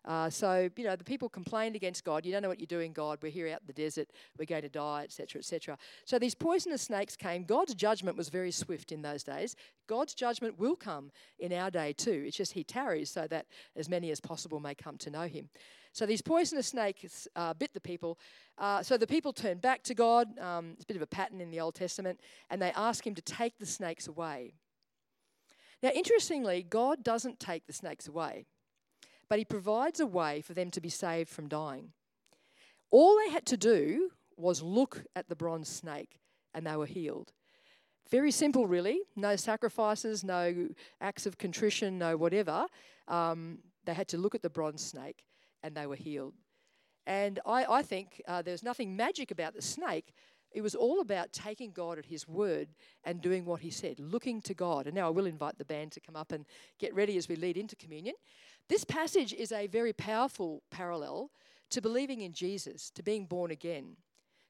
Uh, 0.05 0.31
so, 0.31 0.71
you 0.77 0.85
know, 0.85 0.97
the 0.97 1.05
people 1.05 1.29
complained 1.29 1.77
against 1.77 2.03
God. 2.03 2.25
You 2.25 2.33
don't 2.33 2.43
know 2.43 2.49
what 2.49 2.61
you're 2.61 2.67
doing, 2.67 2.93
God. 2.93 3.19
We're 3.21 3.31
here 3.31 3.49
out 3.49 3.61
in 3.61 3.67
the 3.67 3.73
desert. 3.73 4.09
We're 4.39 4.47
going 4.47 4.63
to 4.63 4.69
die, 4.69 5.03
etc., 5.05 5.41
etc. 5.41 5.77
So 6.07 6.19
these 6.19 6.35
poisonous 6.35 6.83
snakes 6.83 7.15
came. 7.15 7.45
God's 7.45 7.75
judgment 7.75 8.17
was 8.17 8.31
very 8.31 8.51
swift 8.51 8.91
in 8.91 9.03
those 9.03 9.23
days. 9.23 9.55
God's 9.87 10.15
judgment 10.15 10.59
will 10.59 10.77
come 10.77 11.11
in 11.39 11.53
our 11.53 11.71
day 11.71 11.93
too. 11.93 12.25
It's 12.27 12.37
just 12.37 12.53
He 12.53 12.65
tarries 12.65 13.11
so 13.11 13.27
that 13.29 13.47
as 13.77 13.89
many 13.89 14.11
as 14.11 14.19
possible 14.19 14.61
may 14.61 14.75
come 14.75 14.97
to 14.99 15.11
know 15.11 15.27
Him. 15.27 15.51
So 15.93 16.07
these 16.07 16.23
poisonous 16.23 16.69
snakes 16.69 17.29
uh, 17.35 17.53
bit 17.55 17.75
the 17.75 17.81
people. 17.81 18.19
Uh, 18.57 18.83
so 18.83 18.97
the 18.97 19.07
people 19.07 19.33
turned 19.33 19.61
back 19.61 19.83
to 19.85 19.95
God. 19.95 20.39
Um, 20.39 20.71
it's 20.75 20.85
a 20.85 20.87
bit 20.87 20.97
of 20.97 21.03
a 21.03 21.07
pattern 21.07 21.41
in 21.41 21.51
the 21.51 21.61
Old 21.61 21.75
Testament, 21.75 22.21
and 22.51 22.63
they 22.63 22.73
asked 22.77 23.07
Him 23.07 23.15
to 23.15 23.23
take 23.23 23.59
the 23.59 23.67
snakes 23.67 24.07
away. 24.07 24.55
Now, 25.83 25.91
interestingly, 25.91 26.63
God 26.63 27.05
doesn't 27.05 27.39
take 27.39 27.67
the 27.67 27.73
snakes 27.73 28.09
away, 28.09 28.47
but 29.29 29.39
He 29.39 29.45
provides 29.45 30.01
a 30.01 30.07
way 30.07 30.41
for 30.41 30.55
them 30.55 30.71
to 30.73 30.81
be 30.81 30.89
saved 30.89 31.29
from 31.29 31.49
dying. 31.49 31.93
All 32.91 33.17
they 33.17 33.31
had 33.31 33.47
to 33.47 33.57
do 33.57 34.11
was 34.37 34.63
look 34.63 35.05
at 35.15 35.29
the 35.29 35.37
bronze 35.37 35.69
snake 35.69 36.21
and 36.55 36.67
they 36.67 36.77
were 36.77 36.87
healed. 36.87 37.33
Very 38.11 38.31
simple, 38.31 38.67
really. 38.67 39.01
No 39.17 39.37
sacrifices, 39.37 40.25
no 40.25 40.69
acts 41.01 41.27
of 41.27 41.37
contrition, 41.37 41.99
no 41.99 42.17
whatever. 42.17 42.67
Um, 43.07 43.59
they 43.85 43.93
had 43.95 44.09
to 44.09 44.19
look 44.19 44.35
at 44.35 44.43
the 44.43 44.51
bronze 44.51 44.83
snake 44.83 45.25
and 45.63 45.75
they 45.75 45.87
were 45.87 45.97
healed. 45.97 46.35
And 47.07 47.41
I, 47.47 47.65
I 47.67 47.83
think 47.83 48.23
uh, 48.27 48.43
there's 48.43 48.63
nothing 48.63 48.97
magic 48.97 49.31
about 49.31 49.55
the 49.55 49.63
snake. 49.63 50.15
It 50.53 50.63
was 50.63 50.75
all 50.75 51.01
about 51.01 51.33
taking 51.33 51.73
God 51.73 51.99
at 51.99 52.07
His 52.07 52.27
word 52.27 52.69
and 53.05 53.21
doing 53.21 53.45
what 53.45 53.61
He 53.61 53.71
said, 53.71 54.01
looking 54.01 54.41
to 54.43 54.55
God. 54.55 54.87
And 54.87 54.95
now 54.95 55.07
I 55.07 55.11
will 55.11 55.27
invite 55.27 55.59
the 55.59 55.65
band 55.65 55.93
to 55.93 56.01
come 56.01 56.17
up 56.17 56.33
and 56.33 56.47
get 56.79 56.95
ready 56.95 57.17
as 57.17 57.29
we 57.29 57.37
lead 57.37 57.57
into 57.57 57.77
communion. 57.77 58.15
This 58.69 58.85
passage 58.85 59.33
is 59.33 59.53
a 59.53 59.67
very 59.67 59.93
powerful 59.93 60.63
parallel 60.71 61.31
to 61.71 61.81
believing 61.81 62.23
in 62.23 62.33
Jesus, 62.33 62.91
to 62.91 63.03
being 63.03 63.27
born 63.27 63.51
again, 63.51 63.97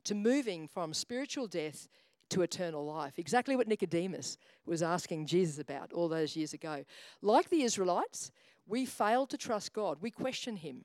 to 0.05 0.15
moving 0.15 0.69
from 0.69 0.95
spiritual 0.95 1.47
death 1.47 1.89
to 2.31 2.43
eternal 2.43 2.85
life. 2.85 3.19
Exactly 3.19 3.57
what 3.57 3.69
Nicodemus 3.69 4.39
was 4.67 4.83
asking 4.83 5.27
Jesus 5.27 5.59
about 5.59 5.93
all 5.93 6.09
those 6.09 6.37
years 6.37 6.53
ago. 6.53 6.85
Like 7.23 7.49
the 7.49 7.63
Israelites, 7.63 8.31
we 8.67 8.87
fail 8.87 9.27
to 9.27 9.39
trust 9.39 9.73
God. 9.73 9.99
We 10.01 10.11
question 10.11 10.57
Him. 10.57 10.85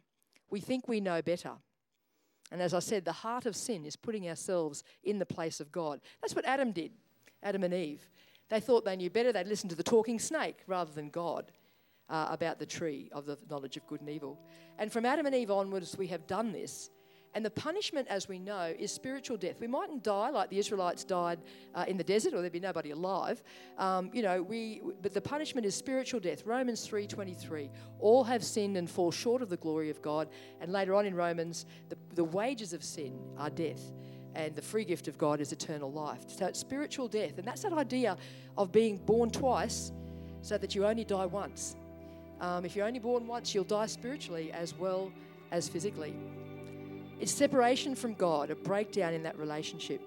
We 0.49 0.59
think 0.59 0.87
we 0.87 1.01
know 1.01 1.21
better. 1.21 1.53
And 2.53 2.61
as 2.61 2.75
I 2.75 2.79
said, 2.79 3.03
the 3.03 3.11
heart 3.11 3.47
of 3.47 3.55
sin 3.55 3.83
is 3.83 3.95
putting 3.95 4.29
ourselves 4.29 4.83
in 5.03 5.17
the 5.17 5.25
place 5.25 5.59
of 5.59 5.71
God. 5.71 5.99
That's 6.21 6.35
what 6.35 6.45
Adam 6.45 6.71
did, 6.71 6.91
Adam 7.41 7.63
and 7.63 7.73
Eve. 7.73 8.07
They 8.49 8.59
thought 8.59 8.85
they 8.85 8.95
knew 8.95 9.09
better. 9.09 9.33
They'd 9.33 9.47
listen 9.47 9.69
to 9.69 9.75
the 9.75 9.81
talking 9.81 10.19
snake 10.19 10.59
rather 10.67 10.93
than 10.93 11.09
God 11.09 11.51
uh, 12.09 12.27
about 12.29 12.59
the 12.59 12.65
tree 12.67 13.09
of 13.11 13.25
the 13.25 13.39
knowledge 13.49 13.75
of 13.75 13.87
good 13.87 14.01
and 14.01 14.09
evil. 14.09 14.39
And 14.77 14.91
from 14.91 15.03
Adam 15.03 15.25
and 15.25 15.33
Eve 15.33 15.49
onwards, 15.49 15.97
we 15.97 16.05
have 16.07 16.27
done 16.27 16.51
this. 16.51 16.91
And 17.35 17.43
the 17.43 17.49
punishment, 17.49 18.07
as 18.09 18.27
we 18.27 18.37
know, 18.37 18.73
is 18.77 18.91
spiritual 18.91 19.37
death. 19.37 19.59
We 19.59 19.67
mightn't 19.67 20.03
die 20.03 20.29
like 20.29 20.49
the 20.51 20.59
Israelites 20.59 21.03
died 21.03 21.39
uh, 21.73 21.85
in 21.87 21.97
the 21.97 22.03
desert, 22.03 22.33
or 22.33 22.41
there'd 22.41 22.53
be 22.53 22.59
nobody 22.59 22.91
alive. 22.91 23.41
Um, 23.79 24.11
you 24.13 24.21
know, 24.21 24.43
we. 24.43 24.81
But 25.01 25.13
the 25.13 25.21
punishment 25.21 25.65
is 25.65 25.73
spiritual 25.73 26.19
death. 26.19 26.45
Romans 26.45 26.85
three 26.85 27.07
twenty 27.07 27.33
three. 27.33 27.71
All 27.99 28.23
have 28.23 28.43
sinned 28.43 28.77
and 28.77 28.87
fall 28.87 29.11
short 29.11 29.41
of 29.41 29.49
the 29.49 29.57
glory 29.57 29.89
of 29.89 30.01
God. 30.01 30.29
And 30.61 30.71
later 30.71 30.93
on 30.93 31.05
in 31.05 31.15
Romans, 31.15 31.65
the, 31.89 31.97
the 32.13 32.23
wages 32.23 32.71
of 32.71 32.83
sin 32.83 33.19
are 33.37 33.49
death, 33.49 33.81
and 34.35 34.55
the 34.55 34.61
free 34.61 34.85
gift 34.85 35.07
of 35.07 35.17
God 35.17 35.41
is 35.41 35.51
eternal 35.51 35.91
life. 35.91 36.21
So 36.27 36.45
it's 36.45 36.59
spiritual 36.59 37.07
death, 37.07 37.39
and 37.39 37.47
that's 37.47 37.63
that 37.63 37.73
idea 37.73 38.15
of 38.57 38.71
being 38.71 38.97
born 38.97 39.31
twice, 39.31 39.91
so 40.41 40.57
that 40.59 40.75
you 40.75 40.85
only 40.85 41.03
die 41.03 41.25
once. 41.25 41.75
Um, 42.41 42.63
if 42.63 42.75
you're 42.75 42.85
only 42.85 42.99
born 42.99 43.25
once, 43.25 43.55
you'll 43.55 43.63
die 43.63 43.87
spiritually 43.87 44.51
as 44.51 44.77
well 44.77 45.11
as 45.51 45.67
physically. 45.67 46.13
It's 47.23 47.31
separation 47.31 47.95
from 47.95 48.15
God, 48.15 48.49
a 48.49 48.55
breakdown 48.55 49.13
in 49.13 49.23
that 49.23 49.39
relationship. 49.39 50.01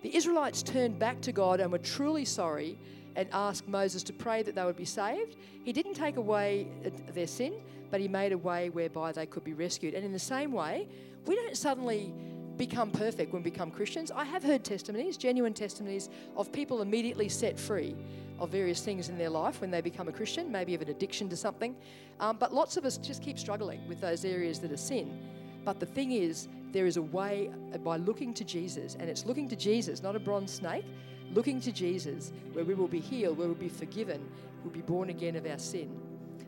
The 0.00 0.16
Israelites 0.16 0.62
turned 0.62 0.98
back 0.98 1.20
to 1.20 1.32
God 1.32 1.60
and 1.60 1.70
were 1.70 1.76
truly 1.76 2.24
sorry 2.24 2.78
and 3.14 3.28
asked 3.30 3.68
Moses 3.68 4.02
to 4.04 4.14
pray 4.14 4.42
that 4.44 4.54
they 4.54 4.64
would 4.64 4.74
be 4.74 4.86
saved. 4.86 5.36
He 5.64 5.74
didn't 5.74 5.92
take 5.92 6.16
away 6.16 6.66
their 7.12 7.26
sin, 7.26 7.52
but 7.90 8.00
he 8.00 8.08
made 8.08 8.32
a 8.32 8.38
way 8.38 8.70
whereby 8.70 9.12
they 9.12 9.26
could 9.26 9.44
be 9.44 9.52
rescued. 9.52 9.92
And 9.92 10.02
in 10.02 10.12
the 10.12 10.18
same 10.18 10.50
way, 10.50 10.88
we 11.26 11.34
don't 11.34 11.54
suddenly 11.58 12.10
become 12.56 12.90
perfect 12.90 13.34
when 13.34 13.42
we 13.42 13.50
become 13.50 13.70
Christians. 13.70 14.10
I 14.10 14.24
have 14.24 14.42
heard 14.42 14.64
testimonies, 14.64 15.18
genuine 15.18 15.52
testimonies, 15.52 16.08
of 16.38 16.50
people 16.50 16.80
immediately 16.80 17.28
set 17.28 17.60
free 17.60 17.94
of 18.38 18.48
various 18.48 18.80
things 18.80 19.10
in 19.10 19.18
their 19.18 19.28
life 19.28 19.60
when 19.60 19.70
they 19.70 19.82
become 19.82 20.08
a 20.08 20.12
Christian, 20.12 20.50
maybe 20.50 20.74
of 20.74 20.80
an 20.80 20.88
addiction 20.88 21.28
to 21.28 21.36
something. 21.36 21.76
Um, 22.18 22.38
but 22.38 22.54
lots 22.54 22.78
of 22.78 22.86
us 22.86 22.96
just 22.96 23.22
keep 23.22 23.38
struggling 23.38 23.86
with 23.86 24.00
those 24.00 24.24
areas 24.24 24.58
that 24.60 24.72
are 24.72 24.78
sin. 24.78 25.20
But 25.64 25.80
the 25.80 25.86
thing 25.86 26.12
is, 26.12 26.48
there 26.72 26.86
is 26.86 26.96
a 26.96 27.02
way 27.02 27.50
uh, 27.74 27.78
by 27.78 27.96
looking 27.96 28.32
to 28.34 28.44
Jesus, 28.44 28.96
and 28.98 29.08
it's 29.08 29.26
looking 29.26 29.48
to 29.48 29.56
Jesus, 29.56 30.02
not 30.02 30.16
a 30.16 30.20
bronze 30.20 30.52
snake, 30.52 30.84
looking 31.32 31.60
to 31.60 31.72
Jesus, 31.72 32.32
where 32.52 32.64
we 32.64 32.74
will 32.74 32.88
be 32.88 33.00
healed, 33.00 33.38
where 33.38 33.46
we'll 33.46 33.56
be 33.56 33.68
forgiven, 33.68 34.26
we'll 34.62 34.72
be 34.72 34.80
born 34.82 35.10
again 35.10 35.36
of 35.36 35.46
our 35.46 35.58
sin. 35.58 35.90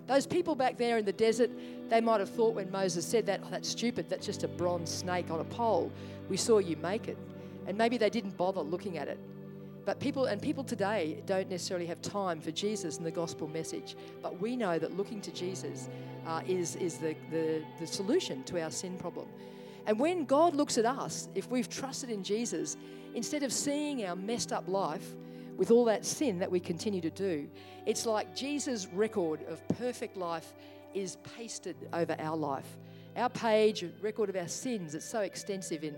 Those 0.06 0.26
people 0.26 0.54
back 0.54 0.76
there 0.78 0.98
in 0.98 1.04
the 1.04 1.12
desert, 1.12 1.50
they 1.88 2.00
might 2.00 2.20
have 2.20 2.30
thought 2.30 2.54
when 2.54 2.70
Moses 2.70 3.06
said 3.06 3.26
that, 3.26 3.40
oh, 3.44 3.48
that's 3.50 3.68
stupid, 3.68 4.08
that's 4.08 4.26
just 4.26 4.42
a 4.42 4.48
bronze 4.48 4.90
snake 4.90 5.30
on 5.30 5.40
a 5.40 5.44
pole. 5.44 5.92
We 6.28 6.36
saw 6.36 6.58
you 6.58 6.76
make 6.76 7.08
it. 7.08 7.16
And 7.66 7.78
maybe 7.78 7.98
they 7.98 8.10
didn't 8.10 8.36
bother 8.36 8.60
looking 8.60 8.98
at 8.98 9.06
it. 9.06 9.18
But 9.84 9.98
people, 9.98 10.26
and 10.26 10.40
people 10.40 10.62
today 10.62 11.22
don't 11.26 11.50
necessarily 11.50 11.86
have 11.86 12.00
time 12.02 12.40
for 12.40 12.52
Jesus 12.52 12.98
and 12.98 13.06
the 13.06 13.10
gospel 13.10 13.48
message. 13.48 13.96
But 14.22 14.40
we 14.40 14.56
know 14.56 14.78
that 14.78 14.96
looking 14.96 15.20
to 15.22 15.32
Jesus 15.32 15.88
uh, 16.26 16.42
is, 16.46 16.76
is 16.76 16.98
the, 16.98 17.16
the, 17.30 17.64
the 17.80 17.86
solution 17.86 18.44
to 18.44 18.62
our 18.62 18.70
sin 18.70 18.96
problem. 18.96 19.26
And 19.86 19.98
when 19.98 20.24
God 20.24 20.54
looks 20.54 20.78
at 20.78 20.86
us, 20.86 21.28
if 21.34 21.50
we've 21.50 21.68
trusted 21.68 22.10
in 22.10 22.22
Jesus, 22.22 22.76
instead 23.14 23.42
of 23.42 23.52
seeing 23.52 24.04
our 24.04 24.14
messed 24.14 24.52
up 24.52 24.68
life 24.68 25.14
with 25.56 25.70
all 25.70 25.84
that 25.86 26.04
sin 26.04 26.38
that 26.38 26.50
we 26.50 26.60
continue 26.60 27.00
to 27.00 27.10
do, 27.10 27.48
it's 27.84 28.06
like 28.06 28.36
Jesus' 28.36 28.86
record 28.86 29.44
of 29.48 29.66
perfect 29.76 30.16
life 30.16 30.54
is 30.94 31.16
pasted 31.36 31.76
over 31.92 32.14
our 32.20 32.36
life. 32.36 32.78
Our 33.16 33.28
page, 33.28 33.84
record 34.00 34.30
of 34.30 34.36
our 34.36 34.48
sins, 34.48 34.94
it's 34.94 35.04
so 35.04 35.20
extensive 35.20 35.84
in 35.84 35.96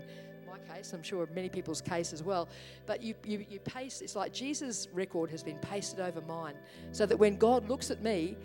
case, 0.73 0.93
I'm 0.93 1.03
sure 1.03 1.27
many 1.33 1.49
people's 1.49 1.81
case 1.81 2.13
as 2.13 2.23
well. 2.23 2.47
But 2.85 3.01
you, 3.01 3.15
you, 3.25 3.45
you 3.49 3.59
paste, 3.59 4.01
it's 4.01 4.15
like 4.15 4.33
Jesus' 4.33 4.87
record 4.93 5.29
has 5.31 5.43
been 5.43 5.57
pasted 5.59 5.99
over 5.99 6.21
mine, 6.21 6.55
so 6.91 7.05
that 7.05 7.17
when 7.17 7.37
God 7.37 7.69
looks 7.69 7.91
at 7.91 8.01
me, 8.01 8.37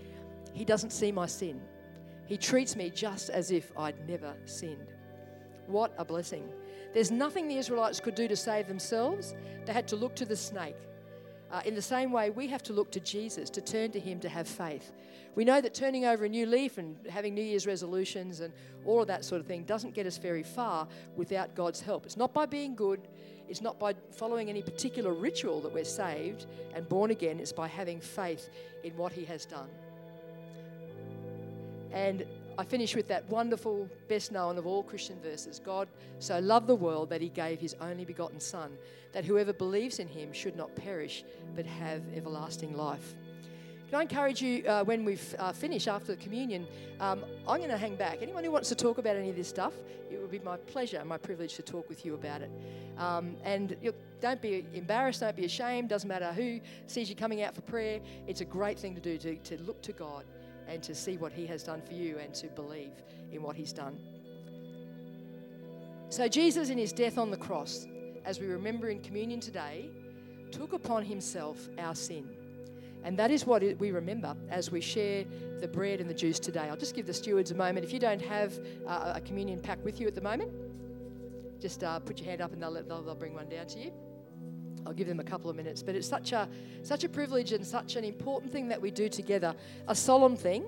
he 0.53 0.65
doesn't 0.65 0.91
see 0.91 1.13
my 1.13 1.27
sin. 1.27 1.61
He 2.27 2.37
treats 2.37 2.77
me 2.77 2.91
just 2.91 3.31
as 3.31 3.51
if 3.51 3.73
I'd 3.77 4.09
never 4.09 4.35
sinned. 4.45 4.93
What 5.67 5.95
a 5.99 6.05
blessing. 6.05 6.49
There's 6.93 7.11
nothing 7.11 7.49
the 7.49 7.57
Israelites 7.57 8.01
could 8.01 8.15
do 8.15 8.27
to 8.29 8.37
save 8.37 8.67
themselves. 8.67 9.35
They 9.65 9.73
had 9.73 9.87
to 9.89 9.97
look 9.97 10.15
to 10.17 10.25
the 10.25 10.37
snake. 10.37 10.77
Uh, 11.53 11.61
in 11.65 11.75
the 11.75 11.83
same 11.83 12.13
way, 12.13 12.31
we 12.31 12.47
have 12.47 12.63
to 12.63 12.73
look 12.73 12.93
to 12.93 13.01
Jesus, 13.01 13.51
to 13.51 13.61
turn 13.61 13.91
to 13.93 14.01
Him, 14.01 14.21
to 14.21 14.29
have 14.29 14.47
faith. 14.47 14.93
We 15.35 15.45
know 15.45 15.61
that 15.61 15.75
turning 15.75 16.05
over 16.05 16.25
a 16.25 16.29
new 16.29 16.47
leaf 16.47 16.79
and 16.79 16.97
having 17.09 17.35
New 17.35 17.43
Year's 17.43 17.67
resolutions 17.67 18.41
and 18.41 18.53
all 18.85 19.01
of 19.01 19.09
that 19.09 19.25
sort 19.25 19.41
of 19.41 19.47
thing 19.47 19.65
doesn't 19.65 19.95
get 19.95 20.07
us 20.07 20.19
very 20.19 20.43
far 20.43 20.87
without 21.17 21.55
God's 21.55 21.81
help. 21.81 22.07
It's 22.07 22.17
not 22.17 22.33
by 22.33 22.47
being 22.47 22.75
good, 22.75 23.09
it's 23.49 23.61
not 23.61 23.79
by 23.79 23.95
following 24.13 24.49
any 24.49 24.63
particular 24.63 25.13
ritual 25.13 25.61
that 25.63 25.73
we're 25.73 25.85
saved 25.85 26.47
and 26.75 26.89
born 26.89 27.11
again, 27.11 27.41
it's 27.41 27.53
by 27.53 27.69
having 27.69 28.01
faith 28.01 28.49
in 28.85 28.97
what 28.97 29.13
He 29.13 29.25
has 29.25 29.45
done. 29.45 29.69
And 31.93 32.25
I 32.61 32.65
finish 32.65 32.95
with 32.95 33.09
that 33.09 33.27
wonderful, 33.31 33.89
best 34.07 34.33
known 34.33 34.59
of 34.59 34.67
all 34.67 34.83
Christian 34.83 35.19
verses 35.23 35.59
God 35.65 35.89
so 36.19 36.39
loved 36.41 36.67
the 36.67 36.75
world 36.75 37.09
that 37.09 37.23
he 37.23 37.31
gave 37.31 37.59
his 37.59 37.75
only 37.81 38.05
begotten 38.05 38.39
Son, 38.39 38.77
that 39.15 39.25
whoever 39.25 39.55
believes 39.55 39.99
in 39.99 40.07
him 40.07 40.31
should 40.35 40.57
not 40.57 40.77
perish, 40.77 41.25
but 41.57 41.65
have 41.65 42.03
everlasting 42.15 42.77
life. 42.77 43.15
Can 43.89 43.99
I 43.99 44.03
encourage 44.03 44.43
you 44.43 44.63
uh, 44.67 44.85
when 44.85 45.07
we 45.07 45.19
uh, 45.39 45.53
finish 45.53 45.89
after 45.89 46.15
the 46.15 46.23
communion? 46.23 46.67
Um, 47.01 47.25
I'm 47.49 47.61
going 47.61 47.71
to 47.71 47.79
hang 47.79 47.97
back. 47.97 48.19
Anyone 48.21 48.45
who 48.45 48.51
wants 48.51 48.69
to 48.69 48.75
talk 48.75 48.99
about 48.99 49.17
any 49.17 49.31
of 49.31 49.37
this 49.37 49.49
stuff, 49.49 49.73
it 50.11 50.21
would 50.21 50.31
be 50.31 50.39
my 50.41 50.59
pleasure 50.59 50.99
and 50.99 51.09
my 51.09 51.17
privilege 51.17 51.55
to 51.55 51.63
talk 51.63 51.89
with 51.89 52.05
you 52.05 52.13
about 52.13 52.43
it. 52.43 52.51
Um, 52.99 53.37
and 53.43 53.75
don't 54.21 54.43
be 54.43 54.67
embarrassed, 54.75 55.21
don't 55.21 55.35
be 55.35 55.47
ashamed. 55.47 55.89
Doesn't 55.89 56.09
matter 56.09 56.31
who 56.31 56.61
sees 56.89 57.09
you 57.09 57.17
coming 57.17 57.43
out 57.43 57.55
for 57.55 57.63
prayer. 57.63 58.01
It's 58.27 58.43
a 58.43 58.45
great 58.45 58.79
thing 58.79 58.95
to 58.97 59.01
do 59.01 59.17
to, 59.17 59.37
to 59.37 59.63
look 59.63 59.81
to 59.85 59.93
God 59.93 60.25
and 60.71 60.83
to 60.85 60.95
see 60.95 61.17
what 61.17 61.33
He 61.33 61.47
has 61.47 61.63
done 61.63 61.83
for 61.83 61.95
you 61.95 62.19
and 62.19 62.33
to 62.35 62.47
believe 62.49 62.93
in 63.33 63.43
what 63.43 63.57
He's 63.57 63.73
done. 63.73 63.99
So, 66.09 66.29
Jesus, 66.29 66.71
in 66.71 66.79
His 66.79 66.93
death 66.93 67.19
on 67.19 67.31
the 67.31 67.37
cross, 67.37 67.87
as 68.25 68.41
we 68.41 68.47
remember 68.47 68.89
in 68.89 69.01
communion 69.01 69.41
today, 69.41 69.91
took 70.53 70.73
upon 70.73 71.05
Himself 71.05 71.69
our 71.79 71.95
sin. 71.95 72.29
And 73.03 73.19
that 73.19 73.31
is 73.31 73.47
what 73.47 73.63
we 73.79 73.91
remember 73.93 74.37
as 74.51 74.71
we 74.71 74.81
share 74.81 75.25
the 75.61 75.69
bread 75.69 76.01
and 76.01 76.11
the 76.11 76.15
juice 76.15 76.39
today. 76.39 76.69
I'll 76.69 76.77
just 76.77 76.95
give 76.95 77.07
the 77.07 77.15
stewards 77.15 77.51
a 77.51 77.55
moment. 77.55 77.85
If 77.85 77.93
you 77.93 77.99
don't 77.99 78.21
have 78.21 78.59
uh, 78.87 79.15
a 79.17 79.21
communion 79.21 79.61
pack 79.61 79.83
with 79.85 80.01
you 80.01 80.07
at 80.07 80.15
the 80.15 80.21
moment, 80.21 80.53
just 81.61 81.83
uh, 81.83 81.99
put 82.01 82.19
your 82.19 82.29
hand 82.29 82.41
up 82.41 82.53
and 82.53 82.63
they'll, 82.63 82.75
they'll, 82.83 83.03
they'll 83.03 83.15
bring 83.15 83.35
one 83.35 83.49
down 83.49 83.67
to 83.69 83.79
you. 83.79 83.93
I'll 84.87 84.93
give 84.93 85.07
them 85.07 85.21
a 85.21 85.25
couple 85.25 85.51
of 85.51 85.57
minutes. 85.57 85.83
But 85.83 85.95
it's 85.95 86.09
such 86.09 86.33
a, 86.33 86.49
such 86.83 87.05
a 87.05 87.09
privilege 87.09 87.53
and 87.53 87.67
such 87.67 87.97
an 87.97 88.05
important 88.05 88.53
thing 88.53 88.69
that 88.69 88.81
we 88.81 88.91
do 88.91 89.09
together, 89.09 89.55
a 89.89 89.95
solemn 89.95 90.37
thing. 90.37 90.65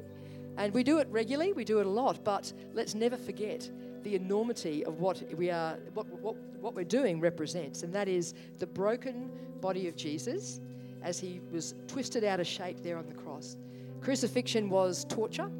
And 0.57 0.75
we 0.75 0.83
do 0.83 0.99
it 0.99 1.09
regularly, 1.11 1.53
we 1.53 1.65
do 1.65 1.81
it 1.81 1.87
a 1.87 1.91
lot, 1.91 2.23
but 2.25 2.53
let's 2.75 2.95
never 2.95 3.17
forget 3.17 3.71
the 4.03 4.15
enormity 4.15 4.85
of 4.85 5.01
what 5.01 5.23
we 5.37 5.51
are, 5.51 5.79
what, 5.95 6.07
what, 6.21 6.37
what 6.61 6.75
we're 6.75 6.85
doing 6.85 7.21
represents, 7.21 7.83
and 7.83 7.93
that 7.93 8.09
is 8.09 8.35
the 8.59 8.67
broken 8.67 9.31
body 9.61 9.89
of 9.89 9.97
Jesus 9.97 10.61
as 11.03 11.19
he 11.19 11.41
was 11.51 11.75
twisted 11.89 12.25
out 12.25 12.41
of 12.41 12.47
shape 12.47 12.83
there 12.83 12.99
on 12.99 13.07
the 13.07 13.15
cross. 13.15 13.57
Crucifixion 14.01 14.69
was 14.69 15.05
torture. 15.09 15.51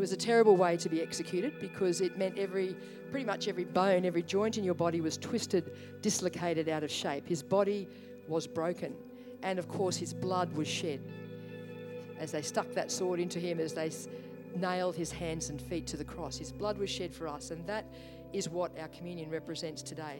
It 0.00 0.08
was 0.08 0.12
a 0.12 0.16
terrible 0.16 0.56
way 0.56 0.78
to 0.78 0.88
be 0.88 1.02
executed 1.02 1.60
because 1.60 2.00
it 2.00 2.16
meant 2.16 2.38
every, 2.38 2.74
pretty 3.10 3.26
much 3.26 3.48
every 3.48 3.66
bone, 3.66 4.06
every 4.06 4.22
joint 4.22 4.56
in 4.56 4.64
your 4.64 4.72
body 4.72 5.02
was 5.02 5.18
twisted, 5.18 5.72
dislocated 6.00 6.70
out 6.70 6.82
of 6.82 6.90
shape. 6.90 7.28
His 7.28 7.42
body 7.42 7.86
was 8.26 8.46
broken. 8.46 8.94
And 9.42 9.58
of 9.58 9.68
course, 9.68 9.98
his 9.98 10.14
blood 10.14 10.54
was 10.54 10.66
shed 10.66 11.02
as 12.18 12.32
they 12.32 12.40
stuck 12.40 12.72
that 12.72 12.90
sword 12.90 13.20
into 13.20 13.38
him, 13.38 13.60
as 13.60 13.74
they 13.74 13.90
nailed 14.56 14.96
his 14.96 15.12
hands 15.12 15.50
and 15.50 15.60
feet 15.60 15.86
to 15.88 15.98
the 15.98 16.04
cross. 16.04 16.38
His 16.38 16.50
blood 16.50 16.78
was 16.78 16.88
shed 16.88 17.14
for 17.14 17.28
us. 17.28 17.50
And 17.50 17.66
that 17.66 17.84
is 18.32 18.48
what 18.48 18.72
our 18.78 18.88
communion 18.88 19.28
represents 19.28 19.82
today. 19.82 20.18